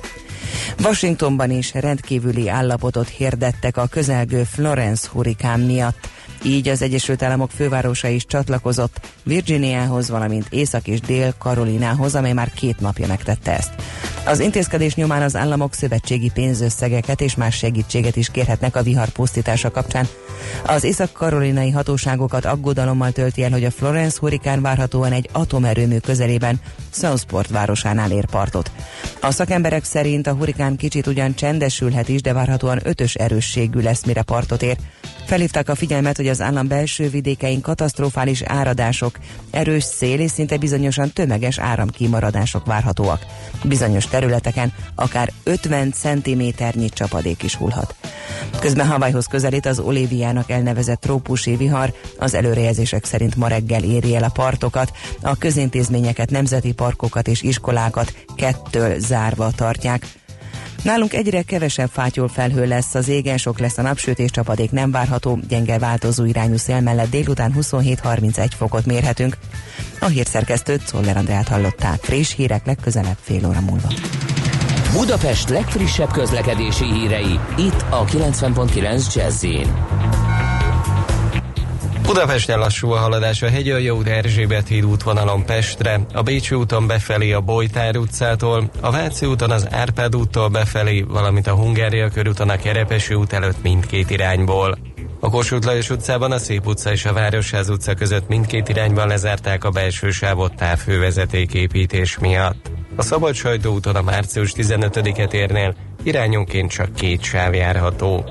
[0.82, 6.09] Washingtonban is rendkívüli állapotot hirdettek a közelgő Florence hurikán miatt.
[6.47, 12.80] Így az Egyesült Államok fővárosa is csatlakozott Virginiához, valamint Észak- és Dél-Karolinához, amely már két
[12.80, 13.72] napja megtette ezt.
[14.26, 19.70] Az intézkedés nyomán az államok szövetségi pénzösszegeket és más segítséget is kérhetnek a vihar pusztítása
[19.70, 20.09] kapcsán.
[20.66, 27.51] Az észak-karolinai hatóságokat aggodalommal tölti el, hogy a Florence hurikán várhatóan egy atomerőmű közelében Southport
[27.51, 28.70] városánál ér partot.
[29.20, 34.22] A szakemberek szerint a hurikán kicsit ugyan csendesülhet is, de várhatóan ötös erősségű lesz, mire
[34.22, 34.76] partot ér.
[35.24, 39.18] Felhívták a figyelmet, hogy az állam belső vidékein katasztrofális áradások,
[39.51, 43.26] erős szél és szinte bizonyosan tömeges áramkimaradások várhatóak.
[43.64, 47.95] Bizonyos területeken akár 50 cm-nyi csapadék is hullhat.
[48.61, 54.24] Közben Havajhoz közelít az Oliviának elnevezett trópusi vihar, az előrejelzések szerint ma reggel éri el
[54.24, 60.07] a partokat, a közintézményeket, nemzeti parkokat és iskolákat kettől zárva tartják.
[60.85, 65.39] Nálunk egyre kevesebb fátyol felhő lesz, az égen sok lesz a napsütés, csapadék nem várható,
[65.49, 69.37] gyenge változó irányú szél mellett délután 27-31 fokot mérhetünk.
[70.01, 72.03] A hírszerkesztőt Szoller Andrát hallották.
[72.03, 73.89] Friss hírek legközelebb fél óra múlva.
[74.93, 79.45] Budapest legfrissebb közlekedési hírei, itt a 90.9 jazz
[82.05, 87.32] Budapesten lassú a haladás a Hegyalja út Erzsébet híd útvonalon Pestre, a Bécsi úton befelé
[87.32, 92.57] a Bojtár utcától, a Váci úton az Árpád úttól befelé, valamint a Hungária körúton a
[92.57, 94.78] Kerepesi út előtt mindkét irányból.
[95.20, 99.64] A Kossuth Lajos utcában a Szép utca és a Városház utca között mindkét irányban lezárták
[99.64, 102.70] a belső sávot távhővezeték építés miatt.
[102.96, 108.24] A Szabad Sajtó úton a március 15-et érnél irányonként csak két sáv járható.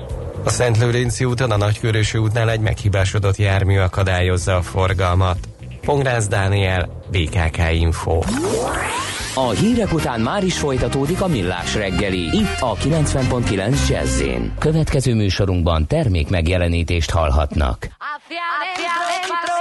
[0.44, 5.38] A Szent Lőrinci úton a Nagykörösi útnál egy meghibásodott jármű akadályozza a forgalmat.
[5.80, 8.20] Pongrász Dániel, BKK Info.
[9.34, 12.18] A hírek után már is folytatódik a millás reggeli.
[12.18, 14.22] Itt a 90.9 jazz
[14.58, 17.88] Következő műsorunkban termék megjelenítést hallhatnak.
[19.26, 19.54] Cuando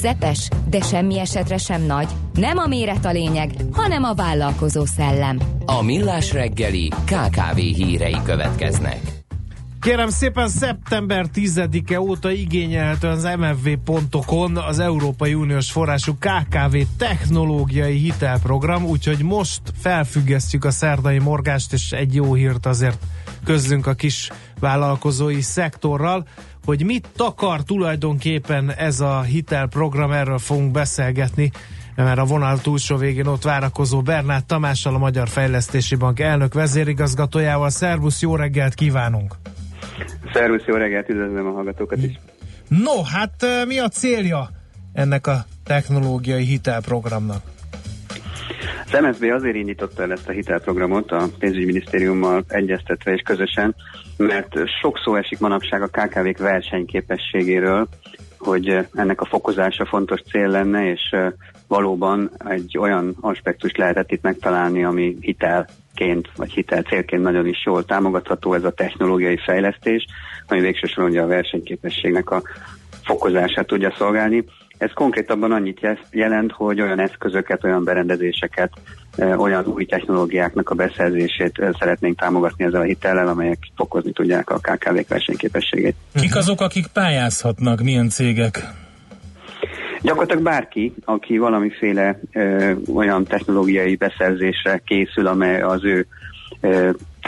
[0.00, 2.08] közepes, de semmi esetre sem nagy.
[2.32, 5.38] Nem a méret a lényeg, hanem a vállalkozó szellem.
[5.66, 9.00] A millás reggeli KKV hírei következnek.
[9.80, 18.84] Kérem szépen, szeptember 10-e óta igényelhető az mfv.con az Európai Uniós forrású KKV technológiai hitelprogram,
[18.84, 22.98] úgyhogy most felfüggesztjük a szerdai morgást, és egy jó hírt azért
[23.44, 24.30] közlünk a kis
[24.60, 26.26] vállalkozói szektorral,
[26.68, 31.50] hogy mit takar tulajdonképpen ez a hitelprogram, erről fogunk beszélgetni,
[31.96, 37.70] mert a vonal túlsó végén ott várakozó Bernát Tamással, a Magyar Fejlesztési Bank elnök vezérigazgatójával.
[37.70, 39.34] Szervusz, jó reggelt kívánunk!
[40.32, 42.18] Szervusz, jó reggelt, üdvözlöm a hallgatókat is.
[42.68, 44.50] No, hát mi a célja
[44.92, 47.42] ennek a technológiai hitelprogramnak?
[48.92, 53.74] Az MSZB azért indította el ezt a hitelprogramot a pénzügyminisztériummal egyeztetve és közösen,
[54.16, 57.88] mert sok szó esik manapság a KKV-k versenyképességéről,
[58.38, 61.16] hogy ennek a fokozása fontos cél lenne, és
[61.66, 67.84] valóban egy olyan aspektust lehetett itt megtalálni, ami hitelként, vagy hitel célként nagyon is jól
[67.84, 70.06] támogatható, ez a technológiai fejlesztés,
[70.46, 72.42] ami végsősorban ugye a versenyképességnek a
[73.04, 74.44] fokozását tudja szolgálni.
[74.78, 78.70] Ez konkrétabban annyit jelent, hogy olyan eszközöket, olyan berendezéseket,
[79.36, 85.08] olyan új technológiáknak a beszerzését szeretnénk támogatni ezzel a hitellel, amelyek fokozni tudják a KKV-k
[85.08, 85.94] versenyképességét.
[86.14, 88.58] Kik azok, akik pályázhatnak, milyen cégek?
[90.02, 96.06] Gyakorlatilag bárki, aki valamiféle ö, olyan technológiai beszerzésre készül, amely az ő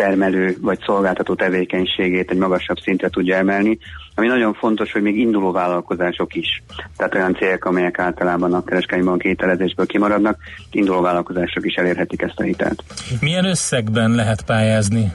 [0.00, 3.78] termelő vagy szolgáltató tevékenységét egy magasabb szintre tudja emelni,
[4.14, 6.62] ami nagyon fontos, hogy még induló vállalkozások is,
[6.96, 10.38] tehát olyan cégek, amelyek általában a kereskedelmi bank hitelezésből kimaradnak,
[10.70, 12.82] induló vállalkozások is elérhetik ezt a hitelt.
[13.20, 15.12] Milyen összegben lehet pályázni?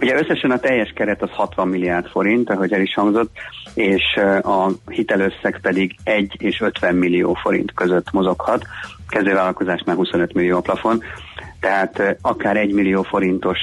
[0.00, 3.30] Ugye összesen a teljes keret az 60 milliárd forint, ahogy el is hangzott.
[3.74, 4.02] és
[4.42, 8.66] a hitelösszeg pedig 1 és 50 millió forint között mozoghat.
[9.08, 11.02] Kezdővállalkozásnál 25 millió a plafon,
[11.62, 13.58] tehát akár 1 millió forintos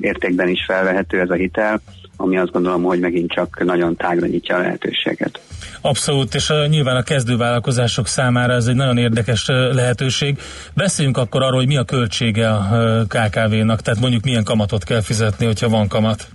[0.00, 1.80] értékben is felvehető ez a hitel,
[2.16, 5.40] ami azt gondolom, hogy megint csak nagyon tágra nyitja a lehetőséget.
[5.80, 10.38] Abszolút, és nyilván a kezdővállalkozások számára ez egy nagyon érdekes lehetőség.
[10.74, 12.62] Beszéljünk akkor arról, hogy mi a költsége a
[13.06, 16.26] KKV-nak, tehát mondjuk milyen kamatot kell fizetni, hogyha van kamat.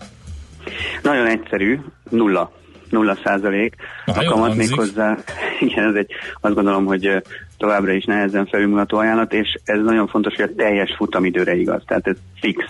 [1.01, 1.79] Nagyon egyszerű,
[2.09, 2.51] nulla.
[2.89, 3.75] Nulla százalék.
[4.05, 4.69] A kamat hangzik.
[4.69, 5.17] méghozzá,
[5.67, 7.21] igen, ez egy, azt gondolom, hogy
[7.57, 12.07] továbbra is nehezen felülmutató ajánlat, és ez nagyon fontos, hogy a teljes futamidőre igaz, tehát
[12.07, 12.65] ez fix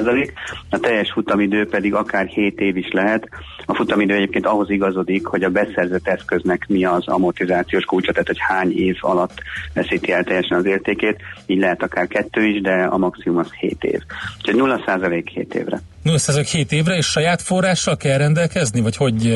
[0.00, 0.32] százalék,
[0.70, 3.28] a teljes futamidő pedig akár 7 év is lehet.
[3.66, 8.38] A futamidő egyébként ahhoz igazodik, hogy a beszerzett eszköznek mi az amortizációs kulcsa, tehát hogy
[8.40, 9.42] hány év alatt
[9.74, 13.84] veszíti el teljesen az értékét, így lehet akár kettő is, de a maximum az 7
[13.84, 14.00] év.
[14.38, 15.80] Úgyhogy 0 százalék 7 évre.
[16.04, 19.26] 0,7 évre, és saját forrással kell rendelkezni, vagy hogy...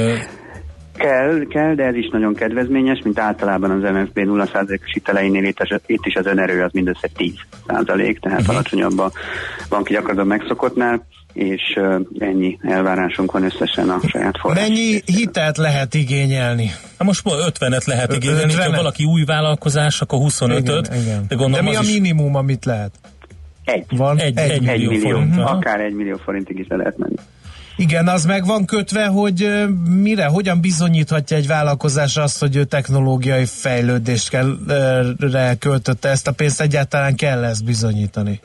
[0.96, 5.80] Kell, kell, de ez is nagyon kedvezményes, mint általában az MFB 0%-os hiteleinél itt, az-
[5.86, 8.54] itt is az önerő az mindössze 10%, tehát uh-huh.
[8.54, 9.12] alacsonyabb a
[9.68, 14.68] banki gyakorlatban megszokottnál, és uh, ennyi elvárásunk van összesen a saját forrás.
[14.68, 16.66] Mennyi hitelt lehet igényelni?
[16.66, 18.72] Hát most 50-et lehet igényelni, ha 50-et?
[18.76, 20.86] valaki új vállalkozás, akkor 25-öt.
[20.86, 21.20] Igen, igen.
[21.20, 22.92] De De gondolom mi a minimum, amit lehet?
[23.64, 23.84] Egy.
[23.96, 24.18] Van?
[24.18, 25.56] Egy- egy, egy Egy millió, forint, aha.
[25.56, 27.14] akár egy millió forintig is le lehet menni.
[27.76, 29.64] Igen, az meg van kötve, hogy
[30.02, 36.08] mire, hogyan bizonyíthatja egy vállalkozás azt, hogy ő technológiai fejlődést kell, ö, re költötte?
[36.08, 38.40] Ezt a pénzt, egyáltalán kell ezt bizonyítani.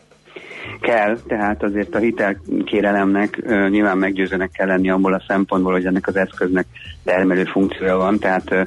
[0.82, 6.08] Kell, tehát azért a hitelkérelemnek ö, nyilván meggyőzőnek kell lenni abból a szempontból, hogy ennek
[6.08, 6.66] az eszköznek
[7.04, 8.62] termelő funkciója van, tehát ö,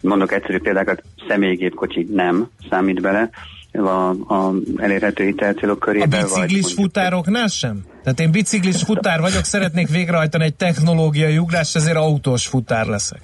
[0.00, 3.30] mondok egyszerű példákat, személygépkocsi nem számít bele
[3.72, 6.06] a, a elérhető hitelcélok A körébe.
[6.06, 7.80] vagy biciklis mondjuk- futároknál sem?
[8.02, 13.20] Tehát én biciklis futár vagyok, szeretnék végrehajtani egy technológiai ugrást, ezért autós futár leszek.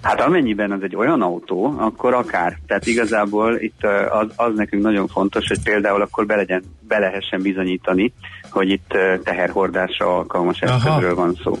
[0.00, 2.58] Hát amennyiben az egy olyan autó, akkor akár.
[2.66, 7.42] Tehát igazából itt az, az nekünk nagyon fontos, hogy például akkor be, legyen, be lehessen
[7.42, 8.12] bizonyítani,
[8.50, 8.92] hogy itt
[9.24, 11.58] teherhordásra alkalmas eszközről van szó.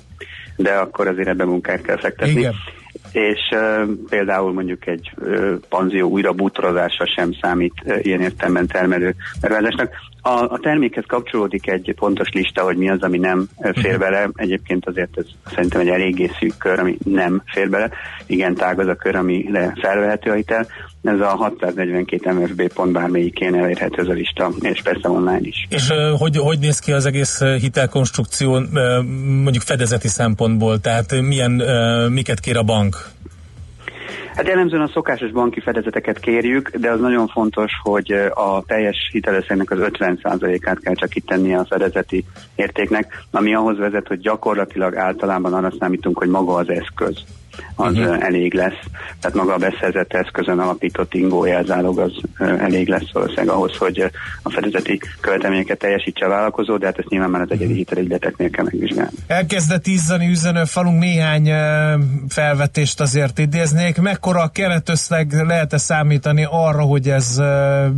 [0.56, 2.32] De akkor azért ebbe munkát kell fektetni.
[2.32, 2.54] Igen.
[3.14, 9.14] És uh, például mondjuk egy uh, panzió újra bútorozása sem számít uh, ilyen értelemben termelő
[9.40, 9.90] beruházásnak.
[10.26, 14.30] A, a termékhez kapcsolódik egy pontos lista, hogy mi az, ami nem fér bele.
[14.34, 17.90] Egyébként azért ez szerintem egy eléggé szűk kör, ami nem fér bele.
[18.26, 20.66] Igen, tág az a kör, amire felvehető a hitel.
[21.02, 25.66] Ez a 642 MFB pont bármelyikén elérhető ez a lista, és persze online is.
[25.68, 28.60] És hogy, hogy néz ki az egész hitelkonstrukció
[29.42, 30.80] mondjuk fedezeti szempontból?
[30.80, 31.62] Tehát milyen,
[32.10, 33.13] miket kér a bank?
[34.34, 39.70] Hát jellemzően a szokásos banki fedezeteket kérjük, de az nagyon fontos, hogy a teljes hitelösszegnek
[39.70, 42.24] az 50%-át kell csak kitennie a fedezeti
[42.54, 47.24] értéknek, ami ahhoz vezet, hogy gyakorlatilag általában arra számítunk, hogy maga az eszköz
[47.74, 48.02] az Mhm.
[48.02, 48.24] uh-huh.
[48.24, 48.80] elég lesz.
[49.20, 52.12] Tehát maga a beszerzett eszközön alapított ingó jelzálog az
[52.58, 54.10] elég lesz valószínűleg ahhoz, hogy
[54.42, 58.64] a fedezeti követelményeket teljesítse a vállalkozó, de hát ezt nyilván már az egyedi hitelügyleteknél kell
[58.64, 59.10] megvizsgálni.
[59.26, 61.50] Elkezdett izzani üzenő falunk néhány
[62.28, 64.00] felvetést azért idéznék.
[64.00, 67.40] Mekkora a keretösszeg lehet-e számítani arra, hogy ez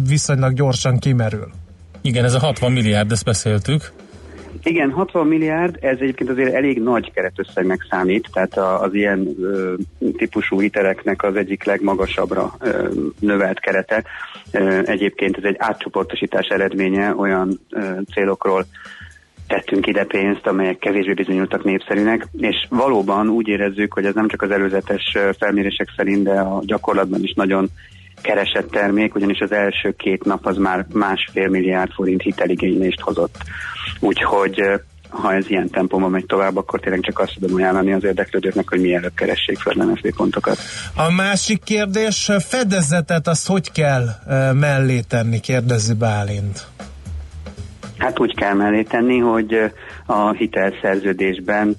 [0.08, 1.48] viszonylag gyorsan kimerül?
[2.00, 3.92] Igen, ez a 60 milliárd, ezt beszéltük.
[4.62, 9.74] Igen, 60 milliárd, ez egyébként azért elég nagy keretösszegnek számít, tehát az ilyen ö,
[10.16, 12.88] típusú hiteleknek az egyik legmagasabbra ö,
[13.20, 14.04] növelt kerete.
[14.50, 18.66] Ö, egyébként ez egy átcsoportosítás eredménye olyan ö, célokról
[19.46, 24.42] tettünk ide pénzt, amelyek kevésbé bizonyultak népszerűnek, és valóban úgy érezzük, hogy ez nem csak
[24.42, 27.68] az előzetes felmérések szerint, de a gyakorlatban is nagyon
[28.26, 33.36] keresett termék, ugyanis az első két nap az már másfél milliárd forint hiteligénylést hozott.
[34.00, 34.62] Úgyhogy
[35.08, 38.80] ha ez ilyen tempóban megy tovább, akkor tényleg csak azt tudom ajánlani az érdeklődőknek, hogy
[38.80, 40.58] mielőbb keressék fel MFB pontokat.
[40.94, 44.06] A másik kérdés, fedezetet azt hogy kell
[44.52, 46.66] mellé tenni, kérdezi Bálint.
[47.98, 49.72] Hát úgy kell mellé tenni, hogy
[50.06, 51.76] a hitelszerződésben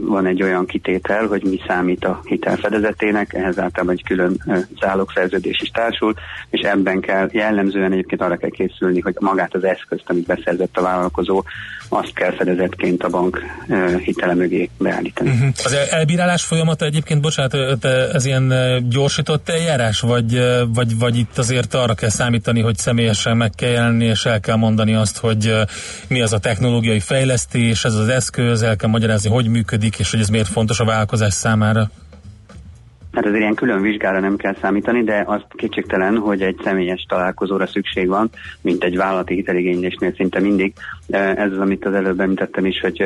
[0.00, 4.44] van egy olyan kitétel, hogy mi számít a hitel fedezetének, ehhez általában egy külön
[4.80, 6.14] zálogszerződés is társul,
[6.50, 10.82] és ebben kell jellemzően egyébként arra kell készülni, hogy magát az eszközt, amit beszerzett a
[10.82, 11.44] vállalkozó,
[11.88, 13.42] azt kell fedezetként a bank
[14.04, 15.30] hitele mögé beállítani.
[15.30, 15.48] Uh-huh.
[15.64, 18.52] Az el- elbírálás folyamata egyébként, bocsánat, ez ilyen
[18.88, 20.40] gyorsított eljárás, vagy,
[20.74, 24.56] vagy, vagy itt azért arra kell számítani, hogy személyesen meg kell jelenni, és el kell
[24.56, 25.54] mondani azt, hogy
[26.08, 30.20] mi az a technológiai fejlesztés, ez az eszköz, el kell magyarázni, hogy működik, és hogy
[30.20, 31.90] ez miért fontos a vállalkozás számára.
[33.12, 37.66] Hát azért ilyen külön vizsgára nem kell számítani, de az kétségtelen, hogy egy személyes találkozóra
[37.66, 38.30] szükség van,
[38.60, 40.72] mint egy vállalati hiteligénylésnél szinte mindig.
[41.10, 43.02] Ez az, amit az előbb említettem is, hogy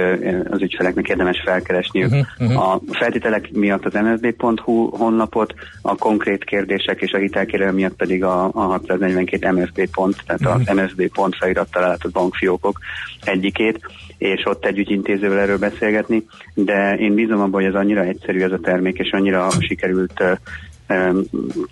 [0.51, 2.11] az ügyfeleknek érdemes felkeresniük.
[2.11, 2.57] Mhm, mhm.
[2.57, 8.45] A feltételek miatt az msb.hu honlapot, a konkrét kérdések és a hitelkérelem miatt pedig a,
[8.45, 10.68] a 642 MSB pont, tehát Mhm.
[10.70, 12.78] az MSB pont felirat találatot bankfiókok
[13.24, 13.80] egyikét,
[14.23, 18.53] és ott egy ügyintézővel erről beszélgetni, de én bízom abban, hogy ez annyira egyszerű ez
[18.53, 20.23] a termék, és annyira sikerült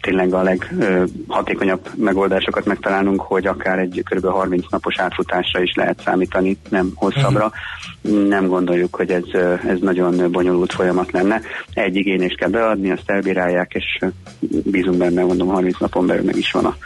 [0.01, 4.27] tényleg a leghatékonyabb megoldásokat megtalálnunk, hogy akár egy kb.
[4.27, 7.53] 30 napos átfutásra is lehet számítani, nem hosszabbra.
[8.29, 9.25] Nem gondoljuk, hogy ez,
[9.69, 11.41] ez nagyon bonyolult folyamat lenne.
[11.73, 13.99] Egy igényést kell beadni, azt elbírálják, és
[14.65, 16.77] bízunk benne, mondom, 30 napon belül meg is van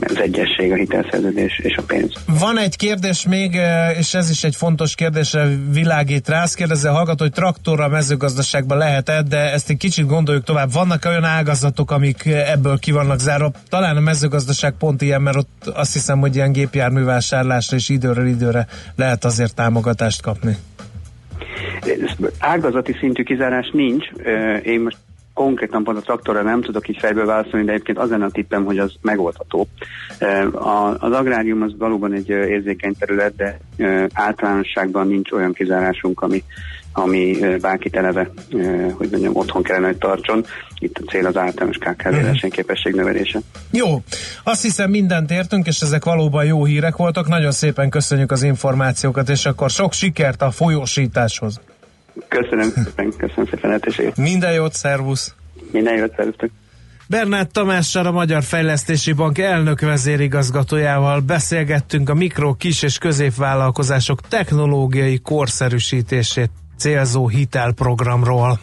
[0.00, 2.12] az egyesség, a hitelszerződés és a pénz.
[2.26, 6.42] Van egy kérdés még, eh, és ez is egy fontos kérdésre világít rá.
[6.42, 10.72] Azt kérdezze a hallgató, hogy traktorra mezőgazdaságban lehet-e, de ezt egy kicsit gondoljuk tovább.
[10.72, 11.24] Vannak olyan
[11.72, 13.50] ágazatok, amik ebből ki vannak zárva?
[13.68, 18.66] Talán a mezőgazdaság pont ilyen, mert ott azt hiszem, hogy ilyen gépjárművásárlásra és időről időre
[18.96, 20.56] lehet azért támogatást kapni.
[22.38, 24.04] Ágazati szintű kizárás nincs.
[24.62, 24.96] Én most
[25.34, 28.64] konkrétan pont a traktorra nem tudok így fejből válaszolni, de egyébként az lenne a tippem,
[28.64, 29.68] hogy az megoldható.
[30.98, 33.58] Az agrárium az valóban egy érzékeny terület, de
[34.12, 36.44] általánosságban nincs olyan kizárásunk, ami
[36.92, 38.30] ami bárkit eleve,
[38.92, 40.44] hogy mondjam, otthon kellene, hogy tartson.
[40.78, 43.40] Itt a cél az általános KKV versenyképesség növelése.
[43.70, 44.02] Jó,
[44.42, 47.28] azt hiszem mindent értünk, és ezek valóban jó hírek voltak.
[47.28, 51.60] Nagyon szépen köszönjük az információkat, és akkor sok sikert a folyósításhoz.
[52.28, 54.16] Köszönöm szépen, köszönöm szépen lehetőséget.
[54.16, 55.34] Minden jót, szervusz!
[55.70, 56.50] Minden jót, szervusztok!
[57.06, 65.18] Bernát Tamással, a Magyar Fejlesztési Bank elnök vezérigazgatójával beszélgettünk a mikro, kis és középvállalkozások technológiai
[65.18, 66.50] korszerűsítését
[66.82, 68.60] célzó hitelprogramról.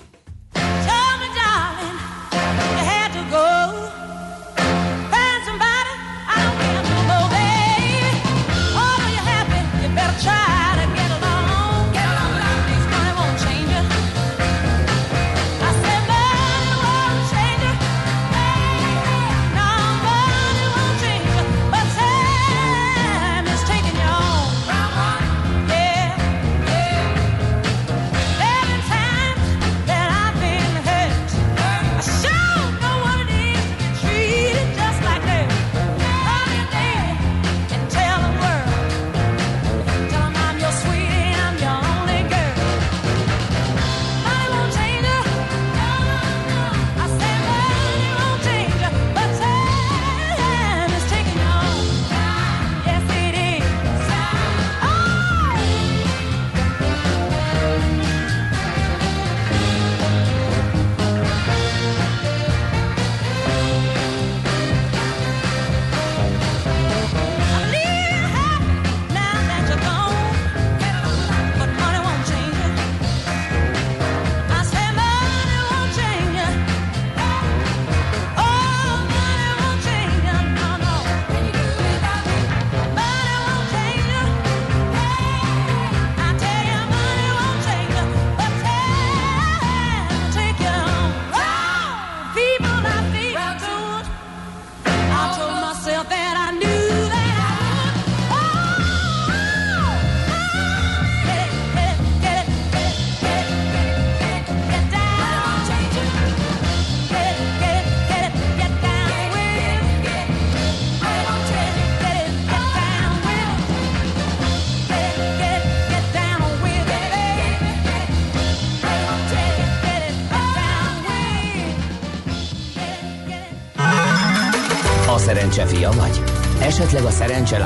[126.80, 127.57] Esetleg a szerencse?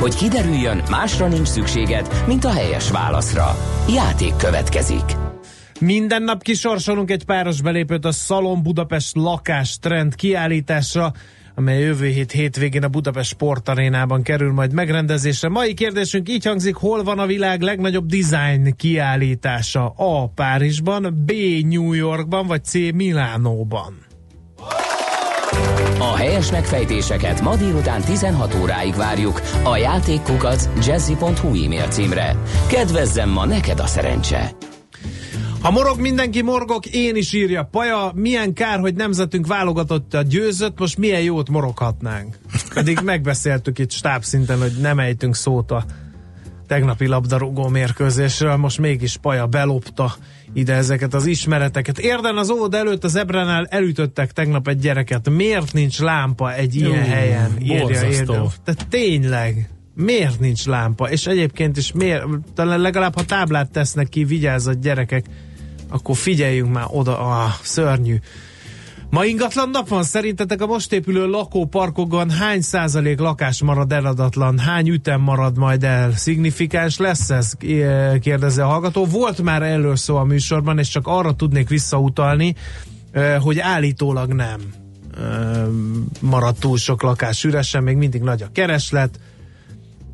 [0.00, 3.56] Hogy kiderüljön, másra nincs szükséged, mint a helyes válaszra.
[3.94, 5.02] Játék következik.
[5.80, 11.12] Minden nap kisorsolunk egy páros belépőt a Szalon Budapest lakástrend kiállításra,
[11.54, 15.48] amely jövő hét hétvégén a Budapest Sportarénában kerül majd megrendezésre.
[15.48, 19.88] Mai kérdésünk így hangzik, hol van a világ legnagyobb design kiállítása?
[19.96, 20.28] A.
[20.28, 21.32] Párizsban, B.
[21.68, 22.74] New Yorkban, vagy C.
[22.74, 24.09] Milánóban?
[25.98, 32.36] A helyes megfejtéseket ma délután 16 óráig várjuk a játékkukac jazzy.hu e-mail címre.
[32.68, 34.52] Kedvezzem ma neked a szerencse!
[35.62, 40.78] Ha morog mindenki morgok, én is írja Paja, milyen kár, hogy nemzetünk válogatott a győzött,
[40.78, 42.38] most milyen jót moroghatnánk.
[42.74, 45.84] Pedig megbeszéltük itt stábszinten, hogy nem ejtünk szót a
[46.66, 50.14] tegnapi labdarúgó mérkőzésről, most mégis Paja belopta,
[50.52, 51.98] ide ezeket az ismereteket.
[51.98, 55.30] Érden az óvod előtt az Ebránál elütöttek tegnap egy gyereket.
[55.30, 57.56] Miért nincs lámpa egy ilyen Jú, helyen?
[57.62, 58.08] Írja.
[58.08, 58.48] Érden.
[58.88, 61.10] Tényleg, miért nincs lámpa?
[61.10, 62.24] És egyébként is miért,
[62.54, 65.24] talán legalább ha táblát tesznek ki, vigyázzat gyerekek,
[65.88, 68.16] akkor figyeljünk már oda, ah, szörnyű.
[69.10, 74.88] Ma ingatlan nap van, szerintetek a most épülő lakóparkokon hány százalék lakás marad eladatlan, hány
[74.88, 76.12] ütem marad majd el?
[76.12, 77.52] Szignifikáns lesz ez?
[78.20, 79.04] kérdezi a hallgató.
[79.04, 82.54] Volt már erről szó a műsorban, és csak arra tudnék visszautalni,
[83.12, 84.60] eh, hogy állítólag nem
[85.18, 85.66] eh,
[86.20, 89.20] marad túl sok lakás üresen, még mindig nagy a kereslet.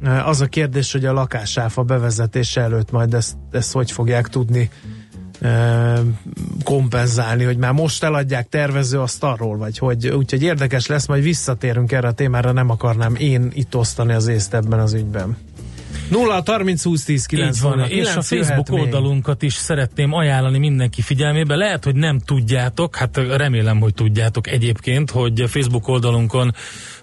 [0.03, 4.61] Eh, Az a kérdés, hogy a lakásáfa bevezetése előtt majd ezt, ezt hogy fogják tudni
[4.61, 4.96] eh,
[6.65, 11.93] kompenzálni, hogy már most eladják tervező azt arról, vagy hogy úgyhogy érdekes lesz, majd visszatérünk
[11.93, 15.37] erre a témára, nem akarnám én itt osztani az észt ebben az ügyben.
[16.11, 18.81] 0 30 20 10 9 Így van, és a Facebook még.
[18.81, 21.55] oldalunkat is szeretném ajánlani mindenki figyelmébe.
[21.55, 26.55] Lehet, hogy nem tudjátok, hát remélem, hogy tudjátok egyébként, hogy a Facebook oldalunkon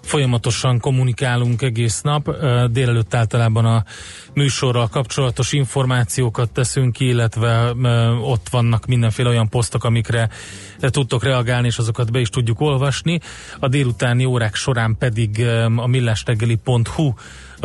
[0.02, 2.36] folyamatosan kommunikálunk egész nap.
[2.70, 3.84] Délelőtt általában a
[4.34, 7.72] műsorral kapcsolatos információkat teszünk ki, illetve
[8.22, 10.28] ott vannak mindenféle olyan posztok, amikre
[10.80, 13.20] tudtok reagálni, és azokat be is tudjuk olvasni.
[13.58, 17.12] A délutáni órák során pedig a millástegeli.hu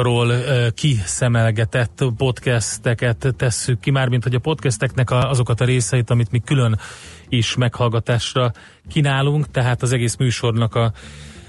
[0.01, 0.33] ról
[0.73, 6.79] kiszemelgetett podcasteket tesszük ki, mármint hogy a podcasteknek azokat a részeit, amit mi külön
[7.29, 8.51] is meghallgatásra
[8.89, 10.91] kínálunk, tehát az egész műsornak a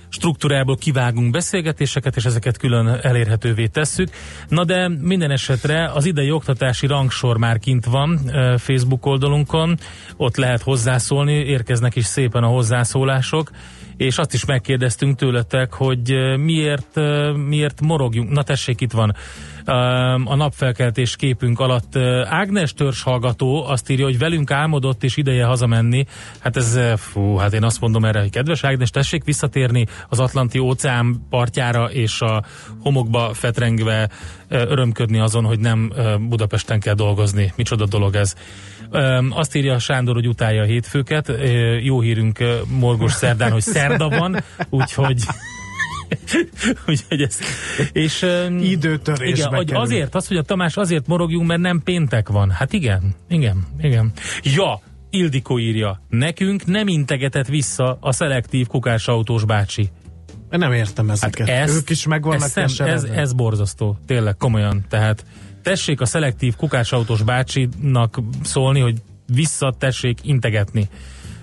[0.08, 4.08] struktúrából kivágunk beszélgetéseket, és ezeket külön elérhetővé tesszük.
[4.48, 8.20] Na de minden esetre az idei oktatási rangsor már kint van
[8.58, 9.78] Facebook oldalunkon,
[10.16, 13.50] ott lehet hozzászólni, érkeznek is szépen a hozzászólások,
[14.00, 17.00] és azt is megkérdeztünk tőletek, hogy miért,
[17.46, 18.30] miért morogjunk.
[18.30, 19.14] Na tessék, itt van
[20.24, 26.04] a napfelkeltés képünk alatt Ágnes törzs hallgató azt írja, hogy velünk álmodott és ideje hazamenni.
[26.38, 30.58] Hát ez, fú, hát én azt mondom erre, hogy kedves Ágnes, tessék visszatérni az Atlanti
[30.58, 32.44] óceán partjára és a
[32.82, 34.08] homokba fetrengve
[34.48, 35.92] örömködni azon, hogy nem
[36.28, 37.52] Budapesten kell dolgozni.
[37.56, 38.34] Micsoda dolog ez.
[39.30, 41.32] Azt írja Sándor, hogy utálja a hétfőket.
[41.82, 42.38] Jó hírünk
[42.78, 45.24] morgos szerdán, hogy szerda van, úgyhogy
[46.88, 47.38] úgyhogy ez,
[47.92, 52.28] és öm, Időtörésbe igen, hogy azért, az, hogy a Tamás azért morogjunk, mert nem péntek
[52.28, 52.50] van.
[52.50, 54.12] Hát igen, igen, igen.
[54.42, 54.80] Ja,
[55.10, 59.88] Ildikó írja, nekünk nem integetett vissza a szelektív kukásautós bácsi.
[60.50, 61.48] Nem értem ezeket.
[61.48, 63.14] Hát ezt, ők is meg vannak ezt nem, ez, keseredve.
[63.14, 64.84] ez borzasztó, tényleg komolyan.
[64.88, 65.24] Tehát
[65.62, 68.96] tessék a szelektív kukásautós bácsinak szólni, hogy
[69.34, 70.88] vissza tessék integetni.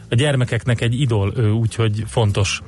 [0.09, 2.61] A gyermekeknek egy idol ő, úgyhogy fontos.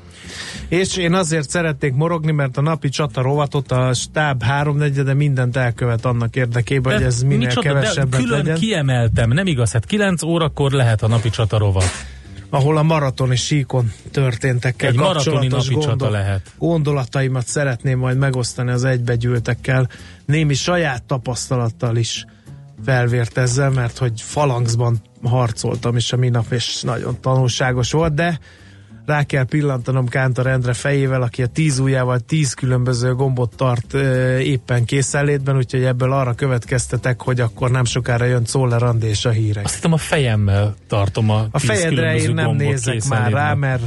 [0.68, 6.06] És én azért szerették morogni, mert a napi csata rovatot a stáb háromnegyede mindent elkövet
[6.06, 8.56] annak érdekében, hogy ez minél micsoda, de kevesebbet külön legyen.
[8.56, 11.84] kiemeltem, nem igaz, hát 9 órakor lehet a napi csatarovat.
[12.50, 16.54] Ahol a maratoni síkon történtekkel Egy kapcsolatos csata lehet.
[16.58, 19.90] gondolataimat szeretném majd megosztani az egybegyűltekkel,
[20.26, 22.26] némi saját tapasztalattal is
[22.86, 28.40] felvért ezzel, mert hogy falangzban harcoltam is a minap, és nagyon tanulságos volt, de
[29.10, 33.94] rá kell pillantanom Kántor Endre fejével, aki a tíz ujjával tíz különböző gombot tart
[34.40, 39.30] éppen készenlétben, úgyhogy ebből arra következtetek, hogy akkor nem sokára jön Czoller Andi és a
[39.30, 39.66] hírek.
[39.66, 43.82] Azt hittem a fejemmel tartom a A fejedre én nem nézek már rá, mert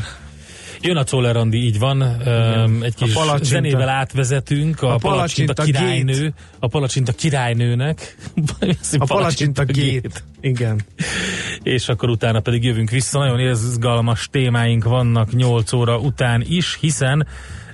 [0.82, 2.00] Jön a Czoller így van.
[2.24, 4.82] Öm, Egy kis A zenével átvezetünk.
[4.82, 6.34] A, A palacsinta, palacsinta királynő.
[6.58, 8.16] A palacsinta királynőnek.
[8.98, 10.24] a palacsinta gét.
[10.40, 10.80] Igen.
[11.62, 13.18] És akkor utána pedig jövünk vissza.
[13.18, 17.26] Nagyon izgalmas témáink vannak 8 óra után is, hiszen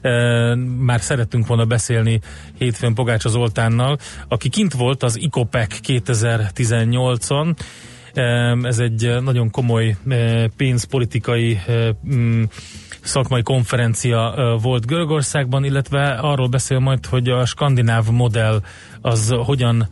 [0.02, 0.10] e,
[0.78, 2.20] már szerettünk volna beszélni
[2.58, 3.98] hétfőn Pogácsa Zoltánnal,
[4.28, 7.56] aki kint volt az ICOPEC 2018-on.
[8.14, 8.22] E,
[8.62, 11.60] Ez egy nagyon komoly e, pénzpolitikai
[13.02, 18.60] szakmai konferencia volt Görögországban, illetve arról beszél majd, hogy a skandináv modell
[19.00, 19.88] az hogyan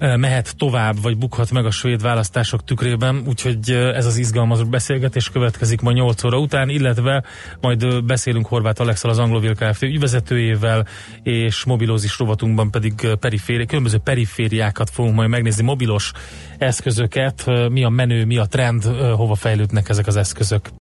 [0.00, 5.80] mehet tovább, vagy bukhat meg a svéd választások tükrében, úgyhogy ez az izgalmas beszélgetés következik
[5.80, 7.24] ma 8 óra után, illetve
[7.60, 9.82] majd beszélünk Horváth Alexal, az Anglovil Kft.
[9.82, 10.86] ügyvezetőjével,
[11.22, 16.12] és mobilózis rovatunkban pedig periféri, különböző perifériákat fogunk majd megnézni, mobilos
[16.58, 20.70] eszközöket, mi a menő, mi a trend, hova fejlődnek ezek az eszközök.